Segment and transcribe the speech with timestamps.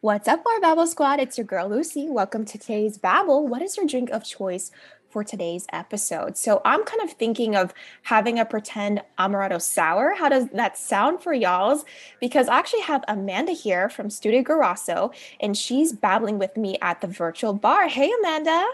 [0.00, 1.18] What's up, our Babble Squad?
[1.18, 2.08] It's your girl Lucy.
[2.08, 3.48] Welcome to today's Babble.
[3.48, 4.70] What is your drink of choice
[5.10, 6.36] for today's episode?
[6.36, 10.14] So, I'm kind of thinking of having a pretend amaretto sour.
[10.14, 11.84] How does that sound for y'all's?
[12.20, 17.00] Because I actually have Amanda here from Studio Gracio, and she's babbling with me at
[17.00, 17.88] the virtual bar.
[17.88, 18.68] Hey, Amanda.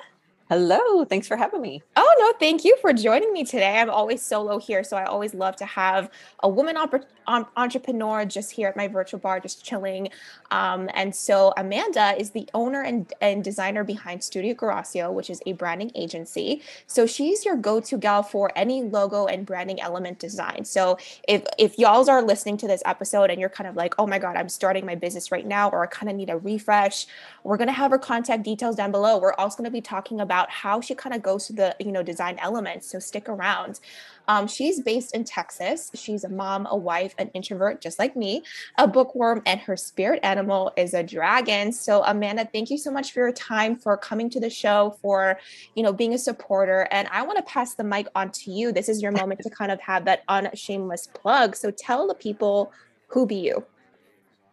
[0.50, 1.82] Hello, thanks for having me.
[1.96, 3.78] Oh, no, thank you for joining me today.
[3.78, 6.10] I'm always solo here, so I always love to have
[6.42, 10.10] a woman op- um, entrepreneur just here at my virtual bar, just chilling.
[10.50, 15.40] Um, and so Amanda is the owner and, and designer behind Studio Gracio, which is
[15.46, 16.60] a branding agency.
[16.86, 20.66] So she's your go-to gal for any logo and branding element design.
[20.66, 24.06] So if if y'all are listening to this episode and you're kind of like, oh
[24.06, 27.06] my God, I'm starting my business right now, or I kind of need a refresh,
[27.44, 29.18] we're gonna have her contact details down below.
[29.18, 31.92] We're also gonna be talking about about how she kind of goes to the you
[31.92, 33.78] know design elements so stick around.
[34.26, 35.92] Um, she's based in texas.
[35.94, 38.42] She's a mom a wife an introvert just like me.
[38.78, 41.72] A bookworm and her spirit animal is a dragon.
[41.72, 45.38] So amanda thank you so much for your time for coming to the show for
[45.76, 46.88] you know being a supporter.
[46.90, 48.72] And i want to pass the mic on to you.
[48.72, 51.54] This is your moment to kind of have that unshameless plug.
[51.54, 52.72] So tell the people
[53.06, 53.64] who be you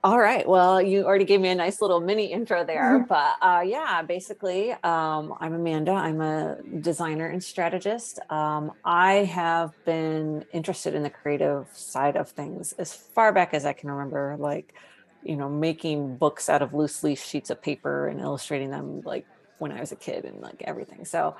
[0.04, 0.48] all right.
[0.48, 4.72] Well, you already gave me a nice little mini intro there, but uh, yeah, basically,
[4.72, 5.92] um, I'm Amanda.
[5.92, 8.20] I'm a designer and strategist.
[8.32, 13.64] Um, I have been interested in the creative side of things as far back as
[13.66, 14.74] I can remember, like,
[15.22, 19.28] you know, making books out of loose leaf sheets of paper and illustrating them like
[19.60, 21.06] when I was a kid and like everything.
[21.06, 21.36] So,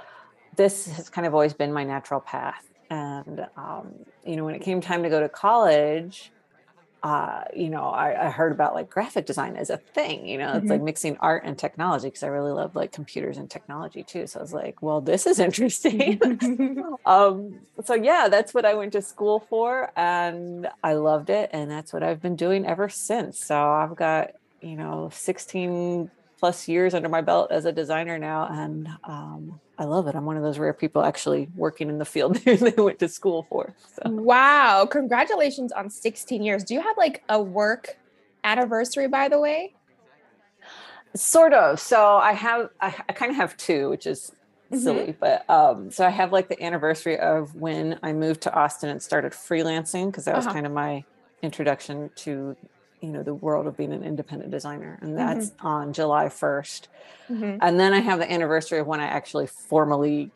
[0.56, 2.64] this has kind of always been my natural path.
[2.92, 6.32] And, um, you know, when it came time to go to college,
[7.04, 10.50] uh, you know, I, I, heard about like graphic design as a thing, you know,
[10.50, 10.68] it's mm-hmm.
[10.68, 14.28] like mixing art and technology because I really love like computers and technology too.
[14.28, 16.22] So I was like, well, this is interesting.
[17.08, 21.50] um, so yeah, that's what I went to school for and I loved it.
[21.54, 23.44] And that's what I've been doing ever since.
[23.44, 26.12] So I've got, you know, 16
[26.42, 28.48] plus years under my belt as a designer now.
[28.50, 30.16] And um, I love it.
[30.16, 33.46] I'm one of those rare people actually working in the field they went to school
[33.48, 33.76] for.
[33.94, 34.10] So.
[34.10, 34.88] Wow.
[34.90, 36.64] Congratulations on 16 years.
[36.64, 38.00] Do you have like a work
[38.44, 39.76] anniversary, by the way?
[41.16, 41.80] Sort of.
[41.80, 44.32] So I have, I, I kind of have two, which is
[44.72, 44.82] mm-hmm.
[44.82, 48.90] silly, but um, so I have like the anniversary of when I moved to Austin
[48.90, 50.56] and started freelancing because that was uh-huh.
[50.56, 51.04] kind of my
[51.44, 52.56] introduction to
[53.02, 55.68] you know the world of being an independent designer and that's mm-hmm.
[55.68, 56.88] on july 1st
[57.30, 57.58] mm-hmm.
[57.62, 60.32] and then i have the anniversary of when i actually formally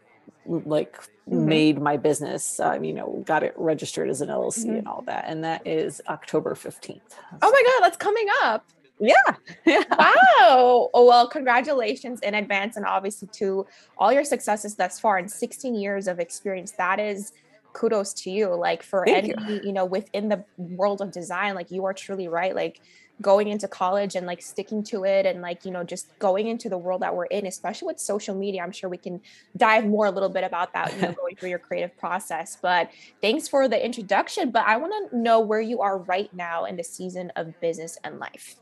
[0.45, 1.45] like mm-hmm.
[1.45, 4.87] made my business um, you know got it registered as an llc and mm-hmm.
[4.87, 6.99] all that and that is october 15th
[7.41, 8.65] oh my god that's coming up
[8.99, 9.13] yeah.
[9.65, 9.83] yeah.
[9.91, 10.89] Wow.
[10.93, 13.65] Oh, well, congratulations in advance and obviously to
[13.97, 16.71] all your successes thus far in 16 years of experience.
[16.71, 17.33] That is
[17.75, 19.61] kudos to you like for Thank any you.
[19.65, 22.79] you know within the world of design like you are truly right like
[23.21, 26.69] going into college and like sticking to it and like you know just going into
[26.69, 29.21] the world that we're in especially with social media i'm sure we can
[29.57, 32.89] dive more a little bit about that you know going through your creative process but
[33.21, 36.77] thanks for the introduction but i want to know where you are right now in
[36.77, 38.55] the season of business and life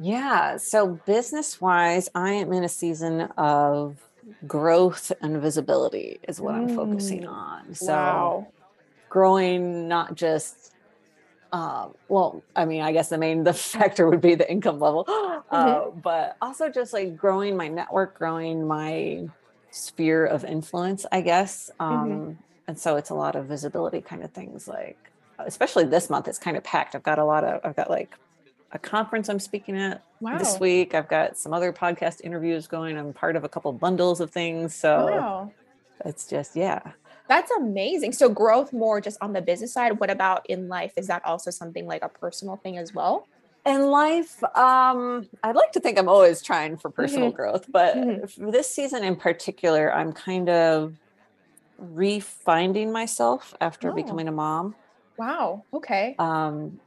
[0.00, 3.96] yeah so business wise i am in a season of
[4.46, 6.68] growth and visibility is what mm.
[6.68, 7.32] I'm focusing mm.
[7.32, 7.74] on.
[7.74, 8.46] So wow.
[9.08, 10.72] growing not just
[11.52, 15.04] uh, well, I mean, I guess the main the factor would be the income level,
[15.08, 16.00] uh, mm-hmm.
[16.00, 19.28] but also just like growing my network, growing my
[19.70, 21.70] sphere of influence, I guess.
[21.78, 22.32] Um, mm-hmm.
[22.68, 24.66] And so it's a lot of visibility kind of things.
[24.66, 24.98] Like,
[25.38, 26.94] especially this month, it's kind of packed.
[26.94, 28.16] I've got a lot of, I've got like
[28.72, 30.38] a conference I'm speaking at wow.
[30.38, 30.94] this week.
[30.94, 32.96] I've got some other podcast interviews going.
[32.96, 34.74] I'm part of a couple bundles of things.
[34.74, 35.52] So wow.
[36.04, 36.80] it's just, yeah.
[37.28, 38.12] That's amazing.
[38.12, 40.00] So growth more just on the business side.
[40.00, 40.92] What about in life?
[40.96, 43.28] Is that also something like a personal thing as well?
[43.64, 47.36] In life, um, I'd like to think I'm always trying for personal mm-hmm.
[47.36, 48.50] growth, but mm-hmm.
[48.50, 50.96] this season in particular, I'm kind of
[51.80, 53.94] refinding myself after oh.
[53.94, 54.74] becoming a mom.
[55.16, 55.64] Wow.
[55.72, 56.16] Okay.
[56.18, 56.80] Um,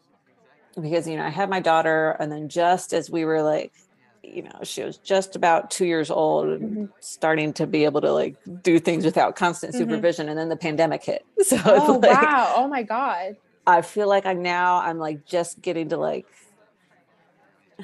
[0.79, 3.73] because you know I had my daughter, and then just as we were like,
[4.23, 6.85] you know, she was just about two years old and mm-hmm.
[6.99, 9.83] starting to be able to like do things without constant mm-hmm.
[9.83, 11.25] supervision, and then the pandemic hit.
[11.43, 13.37] So oh like, wow, oh my god.
[13.67, 16.27] I feel like I'm now I'm like just getting to like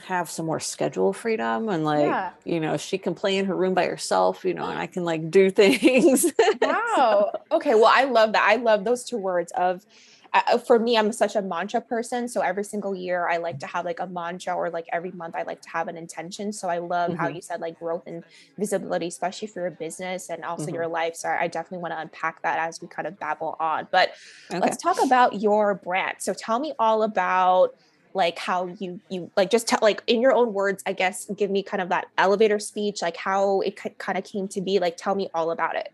[0.06, 2.32] have some more schedule freedom and like yeah.
[2.46, 5.04] you know she can play in her room by herself you know and i can
[5.04, 6.32] like do things
[6.62, 9.86] wow okay well i love that i love those two words of
[10.34, 12.28] uh, for me, I'm such a mantra person.
[12.30, 15.36] So every single year, I like to have like a mantra, or like every month,
[15.36, 16.54] I like to have an intention.
[16.54, 17.20] So I love mm-hmm.
[17.20, 18.24] how you said like growth and
[18.58, 20.76] visibility, especially for your business and also mm-hmm.
[20.76, 21.16] your life.
[21.16, 23.88] So I definitely want to unpack that as we kind of babble on.
[23.92, 24.14] But
[24.50, 24.60] okay.
[24.60, 26.18] let's talk about your brand.
[26.20, 27.76] So tell me all about
[28.14, 31.50] like how you you like just tell like in your own words i guess give
[31.50, 34.98] me kind of that elevator speech like how it kind of came to be like
[34.98, 35.94] tell me all about it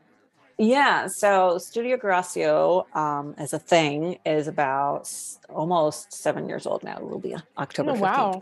[0.58, 5.12] yeah so studio Gracio um, as a thing is about
[5.50, 8.42] almost seven years old now it will be october oh, 15th wow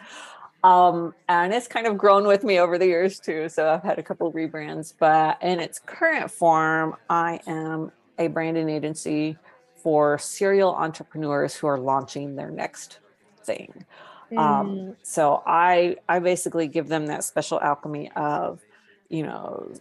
[0.65, 3.49] um, and it's kind of grown with me over the years too.
[3.49, 8.69] So I've had a couple rebrands, but in its current form, I am a branding
[8.69, 9.37] agency
[9.75, 12.97] for serial entrepreneurs who are launching their next
[13.43, 13.85] thing.
[14.31, 14.39] Um, mm.
[14.39, 18.59] Um, so I I basically give them that special alchemy of,
[19.07, 19.71] you know,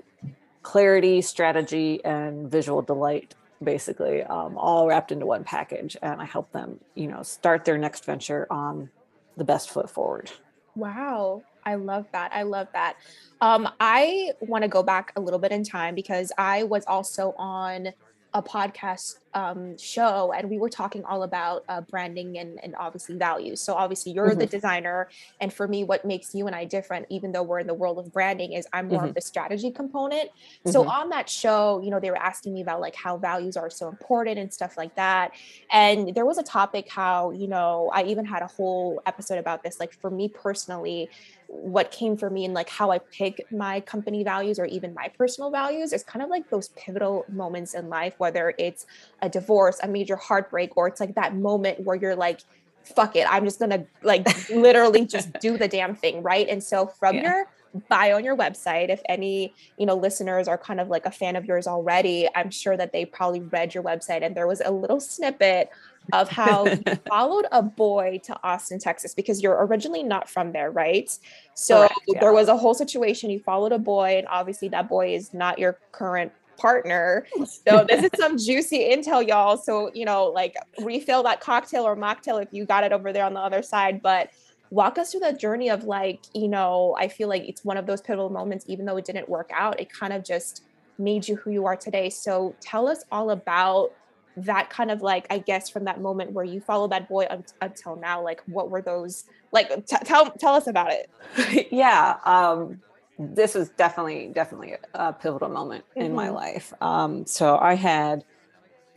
[0.64, 5.96] clarity, strategy, and visual delight, basically, um, all wrapped into one package.
[6.02, 8.90] And I help them, you know, start their next venture on
[9.37, 10.32] the best foot forward.
[10.75, 11.44] Wow.
[11.64, 12.32] I love that.
[12.34, 12.96] I love that.
[13.40, 17.34] Um, I want to go back a little bit in time because I was also
[17.38, 17.90] on
[18.34, 23.16] a podcast um, show and we were talking all about uh, branding and, and obviously
[23.16, 23.60] values.
[23.60, 24.40] So obviously you're mm-hmm.
[24.40, 25.08] the designer.
[25.40, 27.98] And for me, what makes you and I different, even though we're in the world
[27.98, 29.08] of branding is I'm more mm-hmm.
[29.08, 30.31] of the strategy component.
[30.31, 30.70] Mm-hmm.
[30.70, 33.70] So on that show, you know, they were asking me about like how values are
[33.70, 35.32] so important and stuff like that.
[35.70, 39.62] And there was a topic how, you know, I even had a whole episode about
[39.62, 39.78] this.
[39.78, 41.08] Like for me personally,
[41.54, 45.08] what came for me and like how I pick my company values or even my
[45.08, 48.86] personal values is kind of like those pivotal moments in life, whether it's
[49.22, 52.40] a divorce, a major heartbreak, or it's like that moment where you're like,
[52.82, 56.48] fuck it, I'm just gonna like literally just do the damn thing, right?
[56.48, 57.22] And so from yeah.
[57.22, 57.48] your
[57.88, 61.36] bio on your website, if any, you know, listeners are kind of like a fan
[61.36, 64.70] of yours already, I'm sure that they probably read your website and there was a
[64.70, 65.70] little snippet
[66.12, 70.70] of how you followed a boy to Austin, Texas, because you're originally not from there,
[70.70, 71.16] right?
[71.54, 72.20] So Correct, yeah.
[72.20, 73.30] there was a whole situation.
[73.30, 77.26] You followed a boy, and obviously that boy is not your current partner.
[77.44, 79.56] So this is some juicy intel, y'all.
[79.56, 83.24] So, you know, like refill that cocktail or mocktail if you got it over there
[83.24, 84.02] on the other side.
[84.02, 84.30] But
[84.70, 87.86] walk us through the journey of like, you know, I feel like it's one of
[87.86, 90.64] those pivotal moments, even though it didn't work out, it kind of just
[90.98, 92.10] made you who you are today.
[92.10, 93.92] So tell us all about
[94.36, 97.44] that kind of like i guess from that moment where you follow that boy un-
[97.60, 102.81] until now like what were those like t- tell tell us about it yeah um
[103.19, 106.02] this was definitely definitely a pivotal moment mm-hmm.
[106.02, 106.34] in my mm-hmm.
[106.34, 108.25] life um so i had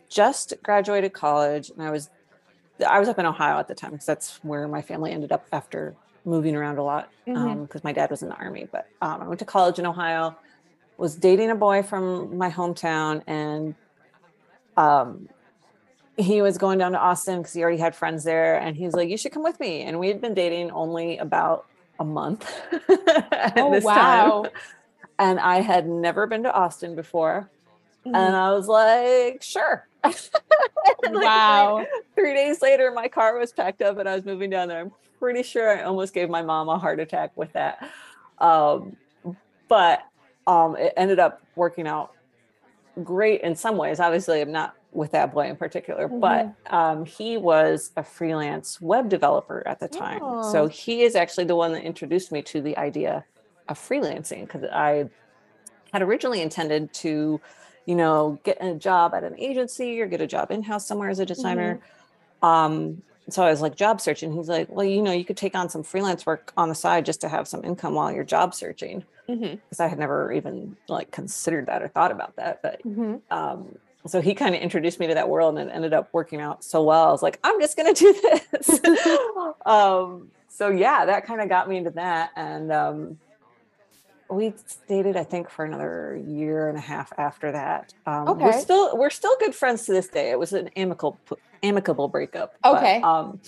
[0.09, 2.09] just graduated college and i was
[2.87, 5.45] i was up in ohio at the time because that's where my family ended up
[5.51, 5.95] after
[6.25, 7.61] moving around a lot because mm-hmm.
[7.61, 10.35] um, my dad was in the army but um, i went to college in ohio
[10.97, 13.75] was dating a boy from my hometown and
[14.77, 15.27] um,
[16.17, 18.93] he was going down to Austin because he already had friends there, and he was
[18.93, 21.65] like, "You should come with me." And we had been dating only about
[21.99, 22.47] a month
[23.57, 24.43] oh, wow.
[24.43, 24.51] Time.
[25.17, 27.49] and I had never been to Austin before,
[28.05, 28.15] mm-hmm.
[28.15, 30.15] and I was like, "Sure." like
[31.03, 31.85] wow!
[32.15, 34.79] Three, three days later, my car was packed up, and I was moving down there.
[34.79, 37.89] I'm pretty sure I almost gave my mom a heart attack with that,
[38.39, 38.95] um,
[39.67, 40.05] but
[40.45, 42.13] um, it ended up working out
[43.03, 43.99] great in some ways.
[43.99, 46.19] Obviously, I'm not with that boy in particular, mm-hmm.
[46.19, 50.19] but um, he was a freelance web developer at the time.
[50.21, 50.51] Oh.
[50.51, 53.25] So he is actually the one that introduced me to the idea
[53.67, 55.09] of freelancing because I
[55.93, 57.39] had originally intended to,
[57.85, 61.09] you know, get a job at an agency or get a job in house somewhere
[61.09, 61.75] as a designer.
[61.75, 62.45] Mm-hmm.
[62.45, 64.33] Um, so I was like job searching.
[64.33, 67.05] He's like, well, you know, you could take on some freelance work on the side
[67.05, 69.81] just to have some income while you're job searching because mm-hmm.
[69.81, 72.61] I had never even like considered that or thought about that.
[72.61, 73.15] But mm-hmm.
[73.29, 76.39] um, so he kind of introduced me to that world and it ended up working
[76.39, 77.09] out so well.
[77.09, 78.79] I was like, I'm just going to do this.
[79.65, 82.31] um, so yeah, that kind of got me into that.
[82.35, 83.19] And um,
[84.29, 84.53] we
[84.87, 87.93] dated, I think, for another year and a half after that.
[88.05, 88.43] Um, okay.
[88.45, 90.31] We're still we're still good friends to this day.
[90.31, 91.19] It was an amicable
[91.63, 92.55] amicable breakup.
[92.65, 92.99] Okay.
[93.01, 93.41] But, um,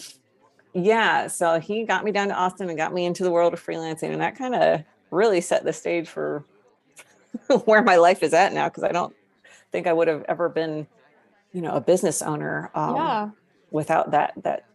[0.73, 1.27] yeah.
[1.27, 4.11] So he got me down to Austin and got me into the world of freelancing,
[4.11, 6.45] and that kind of really set the stage for
[7.65, 9.15] where my life is at now because I don't
[9.71, 10.87] think I would have ever been,
[11.53, 13.29] you know, a business owner um, yeah.
[13.71, 14.65] without that that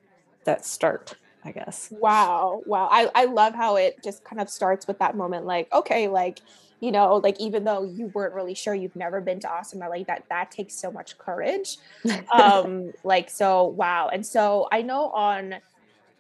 [0.44, 1.14] that start.
[1.44, 1.88] I guess.
[1.90, 2.62] Wow.
[2.64, 2.88] Wow.
[2.90, 6.40] I, I love how it just kind of starts with that moment like, okay, like,
[6.84, 10.06] you know, like even though you weren't really sure you've never been to Austin, like
[10.06, 11.78] that that takes so much courage.
[12.32, 14.10] um, like so wow.
[14.12, 15.54] And so I know on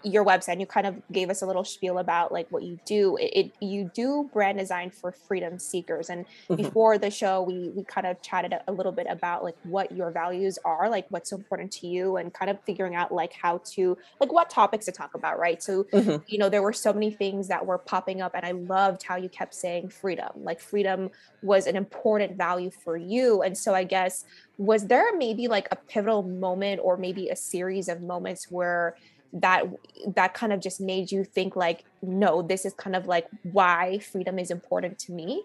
[0.04, 3.16] your website you kind of gave us a little spiel about like what you do
[3.16, 6.56] it, it you do brand design for freedom seekers and mm-hmm.
[6.56, 9.90] before the show we we kind of chatted a, a, little bit about like what
[9.92, 13.58] your values are like what's important to you and kind of figuring out like how
[13.64, 16.16] to like what topics to talk about right so mm-hmm.
[16.26, 19.16] you know there were so many things that were popping up and i loved how
[19.16, 21.10] you kept saying freedom like freedom
[21.42, 24.24] was an important value for you and so i guess
[24.58, 28.96] was there maybe like a pivotal moment or maybe a series of moments where
[29.34, 29.64] that
[30.14, 33.98] that kind of just made you think like no this is kind of like why
[33.98, 35.42] freedom is important to me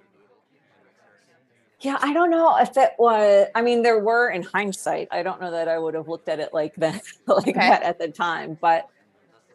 [1.82, 5.42] yeah i don't know if it was i mean there were in hindsight i don't
[5.42, 7.54] know that i would have looked at it like that like okay.
[7.54, 8.88] that at the time but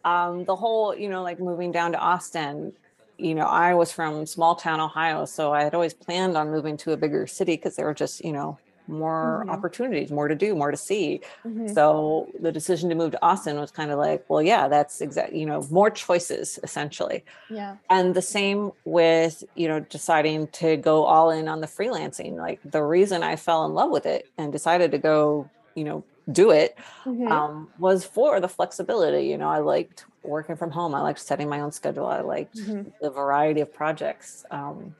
[0.03, 2.73] um the whole you know like moving down to austin
[3.17, 6.75] you know i was from small town ohio so i had always planned on moving
[6.75, 9.49] to a bigger city because there were just you know more mm-hmm.
[9.49, 11.21] opportunities, more to do, more to see.
[11.45, 11.67] Mm-hmm.
[11.73, 15.39] So the decision to move to Austin was kind of like, well, yeah, that's exactly,
[15.39, 17.23] you know, more choices essentially.
[17.49, 17.77] Yeah.
[17.89, 22.35] And the same with, you know, deciding to go all in on the freelancing.
[22.35, 26.03] Like the reason I fell in love with it and decided to go, you know,
[26.31, 27.31] do it mm-hmm.
[27.31, 29.27] um, was for the flexibility.
[29.27, 30.95] You know, I liked working from home.
[30.95, 32.07] I liked setting my own schedule.
[32.07, 32.89] I liked mm-hmm.
[33.01, 34.45] the variety of projects.
[34.49, 34.95] Um,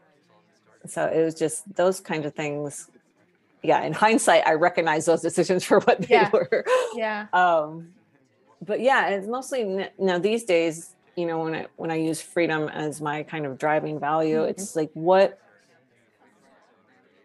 [0.85, 2.89] so it was just those kinds of things
[3.65, 6.29] yeah, in hindsight, I recognize those decisions for what they yeah.
[6.31, 6.65] were.
[6.95, 7.27] Yeah.
[7.33, 7.89] Um,
[8.61, 12.67] but yeah, it's mostly now these days, you know, when I when I use freedom
[12.69, 14.49] as my kind of driving value, mm-hmm.
[14.49, 15.39] it's like what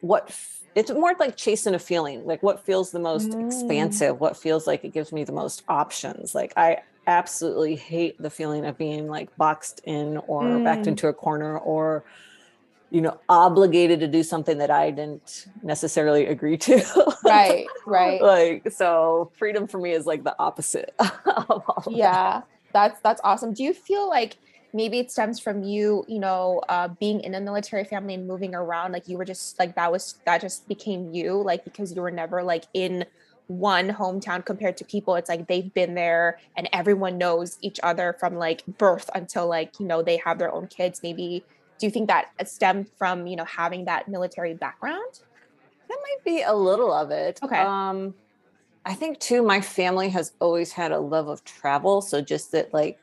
[0.00, 0.35] what
[0.75, 3.47] it's more like chasing a feeling, like what feels the most mm.
[3.47, 6.35] expansive, what feels like it gives me the most options.
[6.35, 10.64] Like I absolutely hate the feeling of being like boxed in or mm.
[10.64, 12.04] backed into a corner or
[12.90, 16.82] you know obligated to do something that i didn't necessarily agree to.
[17.25, 18.20] Right right.
[18.30, 21.85] Like so freedom for me is like the opposite of all.
[21.88, 22.47] yeah that.
[22.73, 23.52] that's that's awesome.
[23.52, 24.37] Do you feel like
[24.73, 28.54] maybe it stems from you you know uh, being in a military family and moving
[28.54, 28.92] around?
[28.92, 32.11] Like you were just like that was that just became you like because you were
[32.11, 33.04] never like in
[33.47, 35.16] one hometown compared to people.
[35.16, 39.78] It's like they've been there and everyone knows each other from like birth until like
[39.80, 41.00] you know they have their own kids.
[41.02, 41.44] Maybe
[41.80, 45.20] do you think that stemmed from you know having that military background?
[45.88, 47.40] That might be a little of it.
[47.42, 47.58] Okay.
[47.58, 48.14] Um
[48.87, 52.02] i think too my family has always had a love of travel.
[52.02, 52.99] So just that like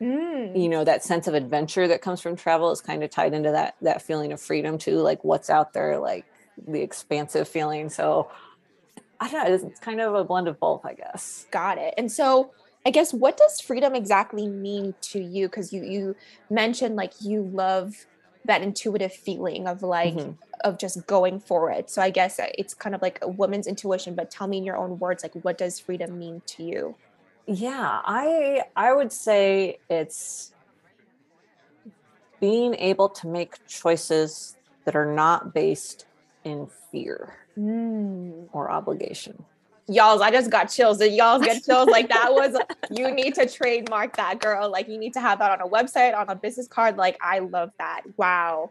[0.00, 0.60] mm.
[0.60, 3.50] you know that sense of adventure that comes from travel is kind of tied into
[3.50, 6.24] that that feeling of freedom too like what's out there like
[6.68, 7.90] the expansive feeling.
[7.90, 8.30] So
[9.20, 11.46] i don't know it's kind of a blend of both i guess.
[11.50, 11.94] Got it.
[11.98, 12.52] And so
[12.86, 15.48] I guess what does freedom exactly mean to you?
[15.48, 16.16] Because you you
[16.50, 18.06] mentioned like you love
[18.44, 20.32] that intuitive feeling of like mm-hmm.
[20.64, 21.88] of just going for it.
[21.88, 24.76] So I guess it's kind of like a woman's intuition, but tell me in your
[24.76, 26.94] own words, like what does freedom mean to you?
[27.46, 30.52] Yeah, I I would say it's
[32.40, 36.04] being able to make choices that are not based
[36.44, 38.46] in fear mm.
[38.52, 39.44] or obligation
[39.88, 40.98] y'all's i just got chills.
[40.98, 41.88] Did y'all get chills?
[41.88, 42.56] Like that was
[42.90, 44.70] you need to trademark that girl.
[44.70, 46.96] Like you need to have that on a website on a business card.
[46.96, 48.02] Like i love that.
[48.16, 48.70] Wow.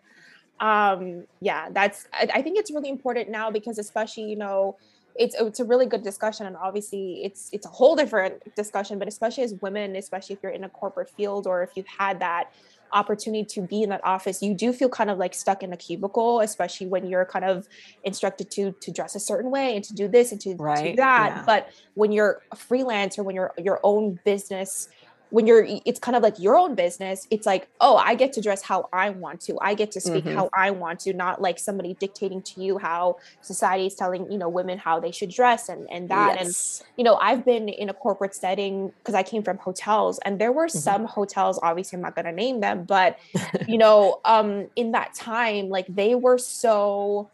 [0.60, 4.78] Um yeah that's I, I think it's really important now because especially you know
[5.16, 6.46] it's it's a really good discussion.
[6.48, 10.52] And obviously it's it's a whole different discussion but especially as women especially if you're
[10.52, 12.52] in a corporate field or if you've had that
[12.94, 15.78] opportunity to be in that office, you do feel kind of like stuck in a
[15.78, 17.68] cubicle, especially when you're kind of
[18.04, 20.92] instructed to to dress a certain way and to do this and to, right.
[20.92, 21.34] do that.
[21.36, 21.44] Yeah.
[21.46, 24.90] But when you're a freelancer, when you're your own business
[25.34, 28.40] when you're it's kind of like your own business it's like oh i get to
[28.40, 30.36] dress how i want to i get to speak mm-hmm.
[30.36, 34.38] how i want to not like somebody dictating to you how society is telling you
[34.38, 36.82] know women how they should dress and and that yes.
[36.82, 40.38] and you know i've been in a corporate setting because i came from hotels and
[40.38, 40.78] there were mm-hmm.
[40.78, 43.18] some hotels obviously i'm not going to name them but
[43.68, 47.28] you know um in that time like they were so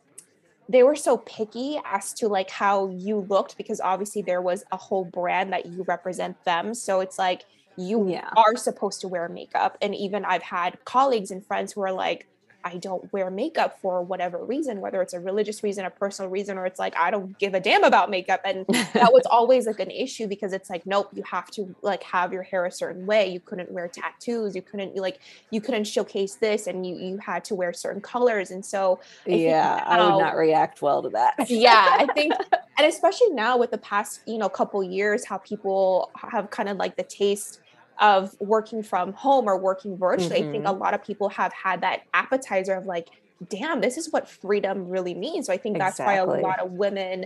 [0.70, 4.77] they were so picky as to like how you looked because obviously there was a
[4.77, 7.44] whole brand that you represent them so it's like
[7.79, 8.29] you yeah.
[8.36, 9.77] are supposed to wear makeup.
[9.81, 12.27] And even I've had colleagues and friends who are like,
[12.63, 16.57] I don't wear makeup for whatever reason, whether it's a religious reason, a personal reason,
[16.57, 18.41] or it's like I don't give a damn about makeup.
[18.43, 22.03] And that was always like an issue because it's like, nope, you have to like
[22.03, 23.31] have your hair a certain way.
[23.31, 24.55] You couldn't wear tattoos.
[24.55, 25.19] You couldn't like
[25.51, 28.51] you couldn't showcase this, and you you had to wear certain colors.
[28.51, 31.36] And so I yeah, now, I would not react well to that.
[31.50, 32.33] yeah, I think,
[32.77, 36.77] and especially now with the past you know couple years, how people have kind of
[36.77, 37.62] like the taste
[38.00, 40.50] of working from home or working virtually, mm-hmm.
[40.50, 40.82] I think a mm-hmm.
[40.82, 43.10] lot of people have had that appetizer of like,
[43.50, 45.48] damn, this is what freedom really means.
[45.48, 46.27] So I think that's exactly.
[46.27, 47.25] why a lot of women,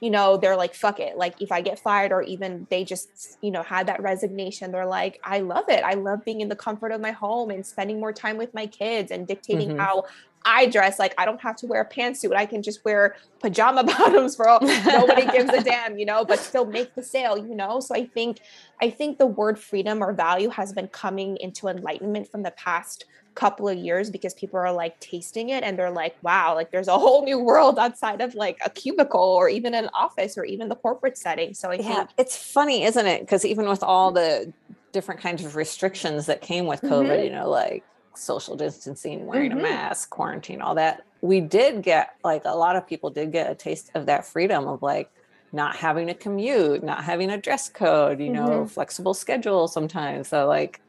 [0.00, 1.16] you know, they're like, fuck it.
[1.16, 4.86] Like if I get fired or even they just, you know, had that resignation, they're
[4.86, 5.84] like, I love it.
[5.84, 8.66] I love being in the comfort of my home and spending more time with my
[8.66, 9.78] kids and dictating mm-hmm.
[9.78, 10.04] how
[10.44, 12.34] I dress, like I don't have to wear a pantsuit.
[12.34, 16.38] I can just wear pajama bottoms for all nobody gives a damn, you know, but
[16.38, 17.80] still make the sale, you know.
[17.80, 18.40] So I think
[18.80, 23.04] I think the word freedom or value has been coming into enlightenment from the past
[23.34, 26.88] couple of years because people are like tasting it and they're like, wow, like there's
[26.88, 30.68] a whole new world outside of like a cubicle or even an office or even
[30.68, 31.54] the corporate setting.
[31.54, 33.20] So I yeah, think it's funny, isn't it?
[33.20, 34.52] Because even with all the
[34.92, 37.24] different kinds of restrictions that came with COVID, mm-hmm.
[37.24, 37.84] you know, like
[38.14, 39.60] social distancing, wearing mm-hmm.
[39.60, 43.50] a mask, quarantine, all that, we did get like a lot of people did get
[43.50, 45.10] a taste of that freedom of like
[45.52, 48.66] not having to commute, not having a dress code, you know, mm-hmm.
[48.66, 50.28] flexible schedule sometimes.
[50.28, 50.80] So like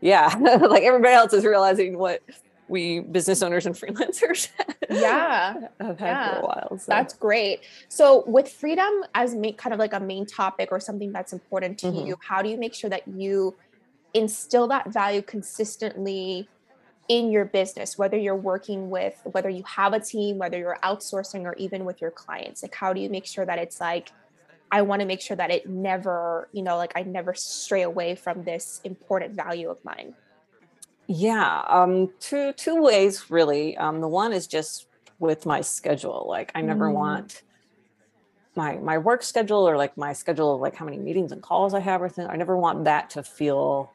[0.00, 2.22] yeah, like everybody else is realizing what
[2.68, 4.48] we business owners and freelancers
[4.90, 6.34] yeah have had yeah.
[6.34, 6.84] for a while so.
[6.86, 11.12] that's great so with freedom as ma- kind of like a main topic or something
[11.12, 12.08] that's important to mm-hmm.
[12.08, 13.56] you how do you make sure that you
[14.14, 16.48] instill that value consistently
[17.08, 21.44] in your business whether you're working with whether you have a team whether you're outsourcing
[21.44, 24.10] or even with your clients like how do you make sure that it's like
[24.70, 28.14] I want to make sure that it never, you know, like I never stray away
[28.14, 30.14] from this important value of mine.
[31.06, 33.76] Yeah, um, two two ways really.
[33.78, 34.86] Um, the one is just
[35.18, 36.26] with my schedule.
[36.28, 36.94] Like I never mm.
[36.94, 37.42] want
[38.54, 41.72] my my work schedule or like my schedule of like how many meetings and calls
[41.72, 42.26] I have or thing.
[42.26, 43.94] I never want that to feel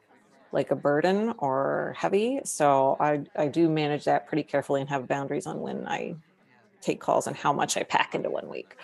[0.54, 2.40] like a burden or heavy.
[2.44, 6.14] So I I do manage that pretty carefully and have boundaries on when I
[6.80, 8.76] take calls and how much I pack into one week.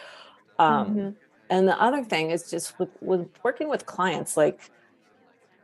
[0.59, 1.11] Um, mm-hmm
[1.51, 4.71] and the other thing is just with, with working with clients like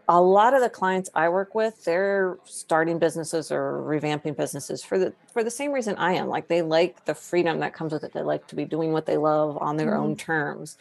[0.09, 4.99] a lot of the clients I work with, they're starting businesses or revamping businesses for
[4.99, 6.29] the for the same reason I am.
[6.29, 8.13] Like they like the freedom that comes with it.
[8.13, 10.03] They like to be doing what they love on their mm-hmm.
[10.03, 10.79] own terms.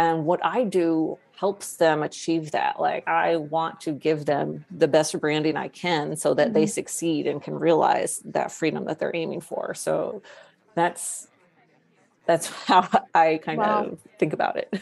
[0.00, 2.80] And what I do helps them achieve that.
[2.80, 6.54] Like I want to give them the best branding I can so that mm-hmm.
[6.54, 9.74] they succeed and can realize that freedom that they're aiming for.
[9.74, 10.22] So
[10.74, 11.28] that's
[12.24, 13.84] that's how I kind wow.
[13.84, 14.72] of think about it.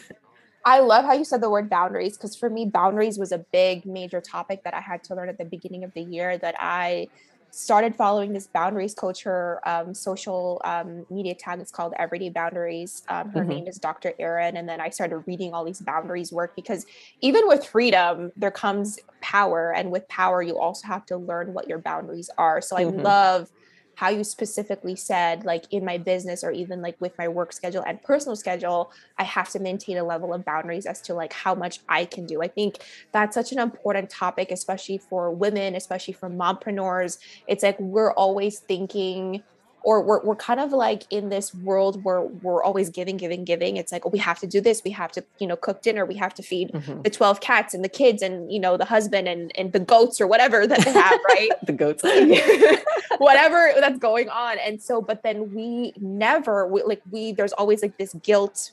[0.65, 3.85] I love how you said the word boundaries because for me, boundaries was a big,
[3.85, 6.37] major topic that I had to learn at the beginning of the year.
[6.37, 7.07] That I
[7.51, 13.03] started following this boundaries culture um, social um, media tag It's called Everyday Boundaries.
[13.09, 13.49] Um, her mm-hmm.
[13.49, 14.13] name is Dr.
[14.19, 14.57] Erin.
[14.57, 16.85] And then I started reading all these boundaries work because
[17.21, 19.73] even with freedom, there comes power.
[19.73, 22.61] And with power, you also have to learn what your boundaries are.
[22.61, 22.99] So mm-hmm.
[22.99, 23.51] I love
[23.99, 27.83] how you specifically said like in my business or even like with my work schedule
[27.85, 31.53] and personal schedule i have to maintain a level of boundaries as to like how
[31.53, 32.41] much i can do.
[32.41, 32.77] I think
[33.11, 37.17] that's such an important topic especially for women especially for mompreneurs.
[37.47, 39.43] It's like we're always thinking
[39.81, 43.77] or we're, we're kind of like in this world where we're always giving giving giving.
[43.77, 46.05] It's like oh, we have to do this we have to you know cook dinner
[46.05, 47.01] we have to feed mm-hmm.
[47.01, 50.19] the 12 cats and the kids and you know the husband and and the goats
[50.21, 51.51] or whatever that they have right?
[51.65, 52.03] The goats
[53.25, 57.81] whatever that's going on and so but then we never we, like we there's always
[57.81, 58.71] like this guilt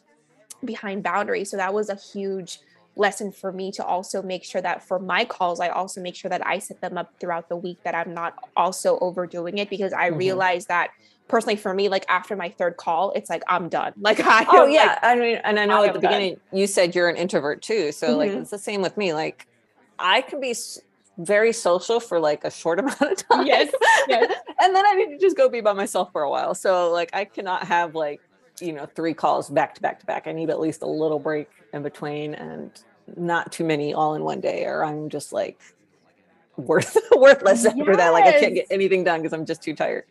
[0.65, 2.61] behind boundaries so that was a huge
[2.97, 6.31] lesson for me to also make sure that for my calls, I also make sure
[6.31, 9.93] that I set them up throughout the week that I'm not also overdoing it because
[9.93, 10.19] I mm-hmm.
[10.19, 10.91] realize that
[11.29, 13.93] personally for me, like after my third call, it's like I'm done.
[14.01, 14.87] Like I Oh yeah.
[14.87, 17.63] Like, I mean, and I know I at the beginning you said you're an introvert
[17.63, 17.93] too.
[17.93, 18.17] So mm-hmm.
[18.17, 19.13] like it's the same with me.
[19.13, 19.47] Like
[19.99, 20.55] I can be
[21.19, 23.47] very social for like a short amount of time.
[23.47, 23.73] Yes.
[24.09, 24.33] yes.
[24.61, 26.55] and then I need to just go be by myself for a while.
[26.55, 28.21] So like I cannot have like
[28.61, 31.19] you know three calls back to back to back i need at least a little
[31.19, 32.83] break in between and
[33.17, 35.61] not too many all in one day or i'm just like
[36.57, 37.75] worth worthless yes.
[37.79, 40.05] after that like i can't get anything done because i'm just too tired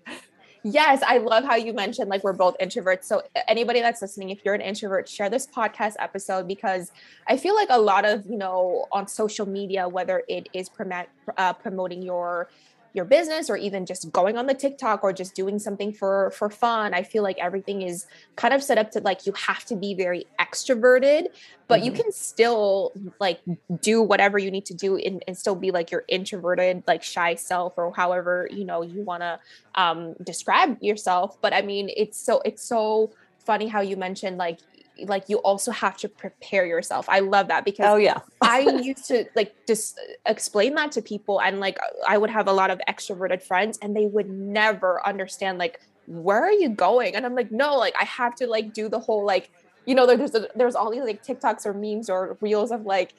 [0.68, 3.04] Yes, I love how you mentioned like we're both introverts.
[3.04, 6.92] So anybody that's listening, if you're an introvert, share this podcast episode because
[7.28, 11.06] I feel like a lot of you know on social media, whether it is prom-
[11.38, 12.50] uh, promoting your
[12.96, 16.50] your business or even just going on the TikTok or just doing something for for
[16.50, 16.94] fun.
[16.94, 19.94] I feel like everything is kind of set up to like you have to be
[19.94, 21.28] very extroverted,
[21.68, 21.86] but mm-hmm.
[21.86, 23.42] you can still like
[23.82, 27.36] do whatever you need to do and, and, still be like your introverted, like shy
[27.36, 29.40] self or however you know you want to
[29.76, 31.38] um, describe yourself.
[31.42, 34.60] But I mean, it's so it's so funny how you mentioned like
[35.04, 37.08] like you also have to prepare yourself.
[37.10, 38.20] I love that because oh yeah.
[38.42, 41.78] I used to like just explain that to people and like
[42.08, 46.44] I would have a lot of extroverted friends and they would never understand like where
[46.44, 47.16] are you going?
[47.16, 49.52] And I'm like no, like I have to like do the whole like
[49.86, 53.14] you know there's a, there's all these like TikToks or memes or reels of like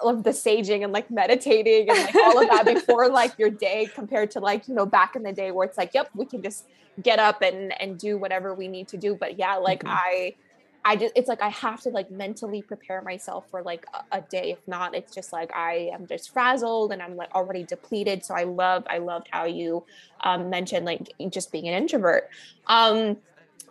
[0.00, 3.88] of the saging and like meditating and like all of that before like your day
[3.94, 6.42] compared to like you know back in the day where it's like yep we can
[6.42, 6.66] just
[7.02, 9.96] get up and and do whatever we need to do but yeah like mm-hmm.
[9.96, 10.34] I
[10.86, 14.20] I just it's like I have to like mentally prepare myself for like a, a,
[14.20, 14.52] day.
[14.52, 18.24] If not, it's just like I am just frazzled and I'm like already depleted.
[18.24, 19.84] So I love I loved how you
[20.22, 22.30] um, mentioned like just being an introvert.
[22.68, 23.16] Um,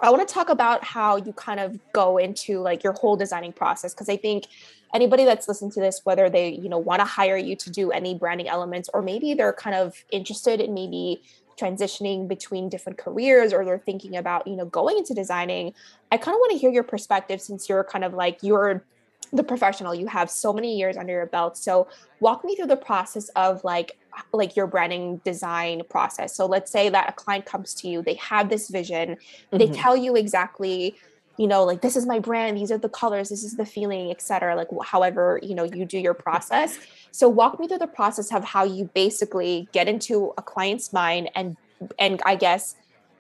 [0.02, 3.54] I want to talk about how you kind of go into like your whole designing
[3.54, 4.48] process because I think
[4.94, 7.92] anybody that's listening to this whether they you know want to hire you to do
[7.92, 11.22] any branding elements or maybe they're kind of interested in maybe
[11.58, 15.74] transitioning between different careers or they're thinking about you know going into designing
[16.12, 18.84] i kind of want to hear your perspective since you're kind of like you're
[19.32, 21.88] the professional you have so many years under your belt so
[22.20, 23.98] walk me through the process of like
[24.34, 28.14] like your branding design process so let's say that a client comes to you they
[28.16, 29.58] have this vision mm-hmm.
[29.58, 30.96] they tell you exactly
[31.38, 34.12] you know like this is my brand these are the colors this is the feeling
[34.12, 36.80] etc like however you know you do your process
[37.12, 41.30] so walk me through the process of how you basically get into a client's mind
[41.36, 41.58] and
[42.00, 42.76] and i guess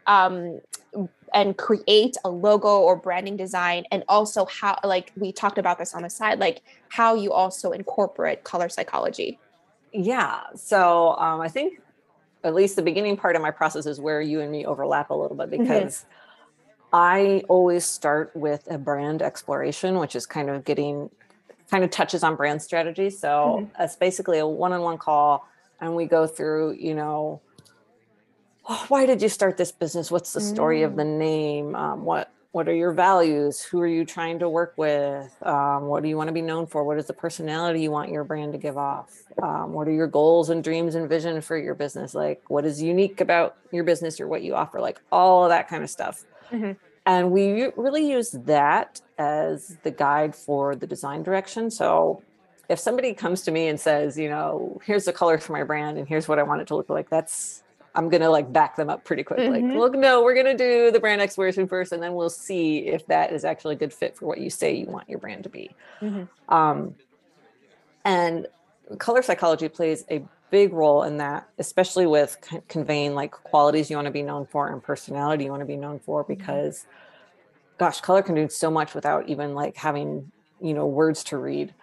[0.07, 0.59] um
[1.33, 5.93] and create a logo or branding design and also how like we talked about this
[5.93, 9.37] on the side like how you also incorporate color psychology
[9.91, 11.81] yeah so um, i think
[12.45, 15.13] at least the beginning part of my process is where you and me overlap a
[15.13, 15.63] little bit mm-hmm.
[15.63, 16.05] because
[16.95, 21.09] I always start with a brand exploration, which is kind of getting
[21.69, 23.09] kind of touches on brand strategy.
[23.09, 23.83] So mm-hmm.
[23.83, 25.45] it's basically a one-on-one call
[25.81, 27.41] and we go through, you know,
[28.69, 30.09] oh, why did you start this business?
[30.09, 30.85] What's the story mm.
[30.85, 31.17] of the mm.
[31.17, 31.75] name?
[31.75, 33.61] Um, what what are your values?
[33.61, 35.35] Who are you trying to work with?
[35.45, 36.85] Um, what do you want to be known for?
[36.85, 39.11] What is the personality you want your brand to give off?
[39.43, 42.15] Um, what are your goals and dreams and vision for your business?
[42.15, 44.79] Like, what is unique about your business or what you offer?
[44.79, 46.23] Like, all of that kind of stuff.
[46.49, 46.71] Mm-hmm.
[47.05, 51.69] And we really use that as the guide for the design direction.
[51.69, 52.23] So
[52.67, 55.97] if somebody comes to me and says, you know, here's the color for my brand
[55.97, 57.63] and here's what I want it to look like, that's
[57.95, 59.39] I'm gonna like back them up pretty quick.
[59.39, 59.69] Mm-hmm.
[59.69, 63.05] Like, look, no, we're gonna do the brand exploration first, and then we'll see if
[63.07, 65.49] that is actually a good fit for what you say you want your brand to
[65.49, 65.71] be.
[66.01, 66.53] Mm-hmm.
[66.53, 66.95] Um,
[68.03, 68.47] and
[68.97, 74.07] color psychology plays a big role in that, especially with conveying like qualities you want
[74.07, 76.33] to be known for and personality you want to be known for, mm-hmm.
[76.33, 76.85] because
[77.77, 80.31] gosh, color can do so much without even like having,
[80.61, 81.73] you know, words to read.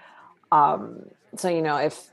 [0.50, 2.08] Um, so, you know, if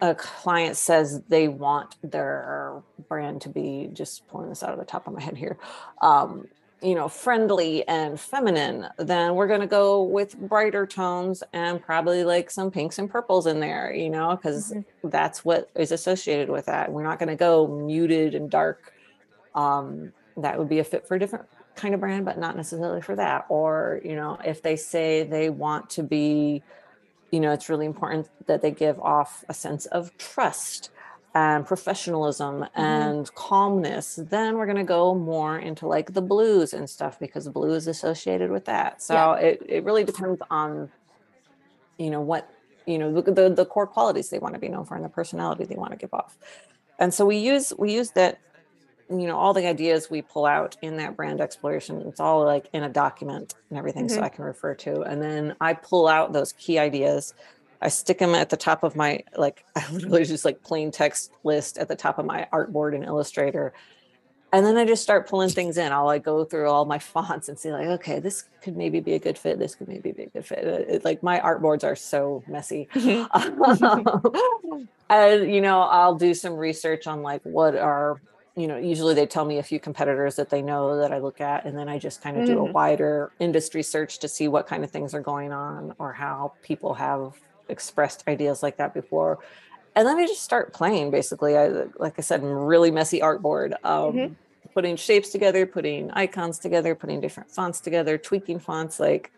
[0.00, 4.84] a client says they want their brand to be just pulling this out of the
[4.84, 5.58] top of my head here,
[6.02, 6.48] um,
[6.80, 12.22] you know, friendly and feminine, then we're going to go with brighter tones and probably
[12.22, 15.08] like some pinks and purples in there, you know, because mm-hmm.
[15.08, 16.92] that's what is associated with that.
[16.92, 18.92] We're not going to go muted and dark.
[19.54, 23.02] Um, that would be a fit for a different kind of brand, but not necessarily
[23.02, 23.46] for that.
[23.48, 26.62] Or, you know, if they say they want to be,
[27.32, 30.90] you know, it's really important that they give off a sense of trust
[31.38, 32.80] and professionalism mm-hmm.
[32.80, 37.48] and calmness, then we're going to go more into like the blues and stuff because
[37.48, 39.00] blue is associated with that.
[39.02, 39.34] So yeah.
[39.36, 40.90] it, it really depends on,
[41.96, 42.50] you know, what,
[42.86, 45.08] you know, the, the, the core qualities they want to be known for and the
[45.08, 46.36] personality they want to give off.
[46.98, 48.40] And so we use, we use that,
[49.08, 52.68] you know, all the ideas we pull out in that brand exploration, it's all like
[52.72, 54.06] in a document and everything.
[54.06, 54.16] Mm-hmm.
[54.16, 57.32] So I can refer to, and then I pull out those key ideas
[57.80, 61.32] I stick them at the top of my like I literally just like plain text
[61.44, 63.72] list at the top of my artboard in Illustrator.
[64.50, 65.92] And then I just start pulling things in.
[65.92, 69.14] I'll like go through all my fonts and see like, okay, this could maybe be
[69.14, 69.58] a good fit.
[69.58, 70.60] This could maybe be a good fit.
[70.60, 72.88] It, it, like my artboards are so messy.
[72.94, 74.84] Mm-hmm.
[75.10, 78.20] and you know, I'll do some research on like what are
[78.58, 81.40] you know, usually they tell me a few competitors that they know that I look
[81.40, 82.72] at, and then I just kind of do a mm.
[82.72, 86.92] wider industry search to see what kind of things are going on or how people
[86.94, 87.34] have
[87.68, 89.38] expressed ideas like that before.
[89.94, 91.56] And then I just start playing basically.
[91.56, 94.34] I like I said I'm really messy artboard um, mm-hmm.
[94.74, 99.00] putting shapes together putting icons together putting different fonts together tweaking fonts.
[99.00, 99.32] Like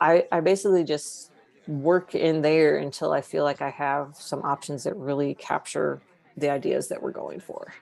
[0.00, 1.32] I I basically just
[1.66, 6.00] work in there until I feel like I have some options that really capture
[6.36, 7.72] the ideas that we're going for.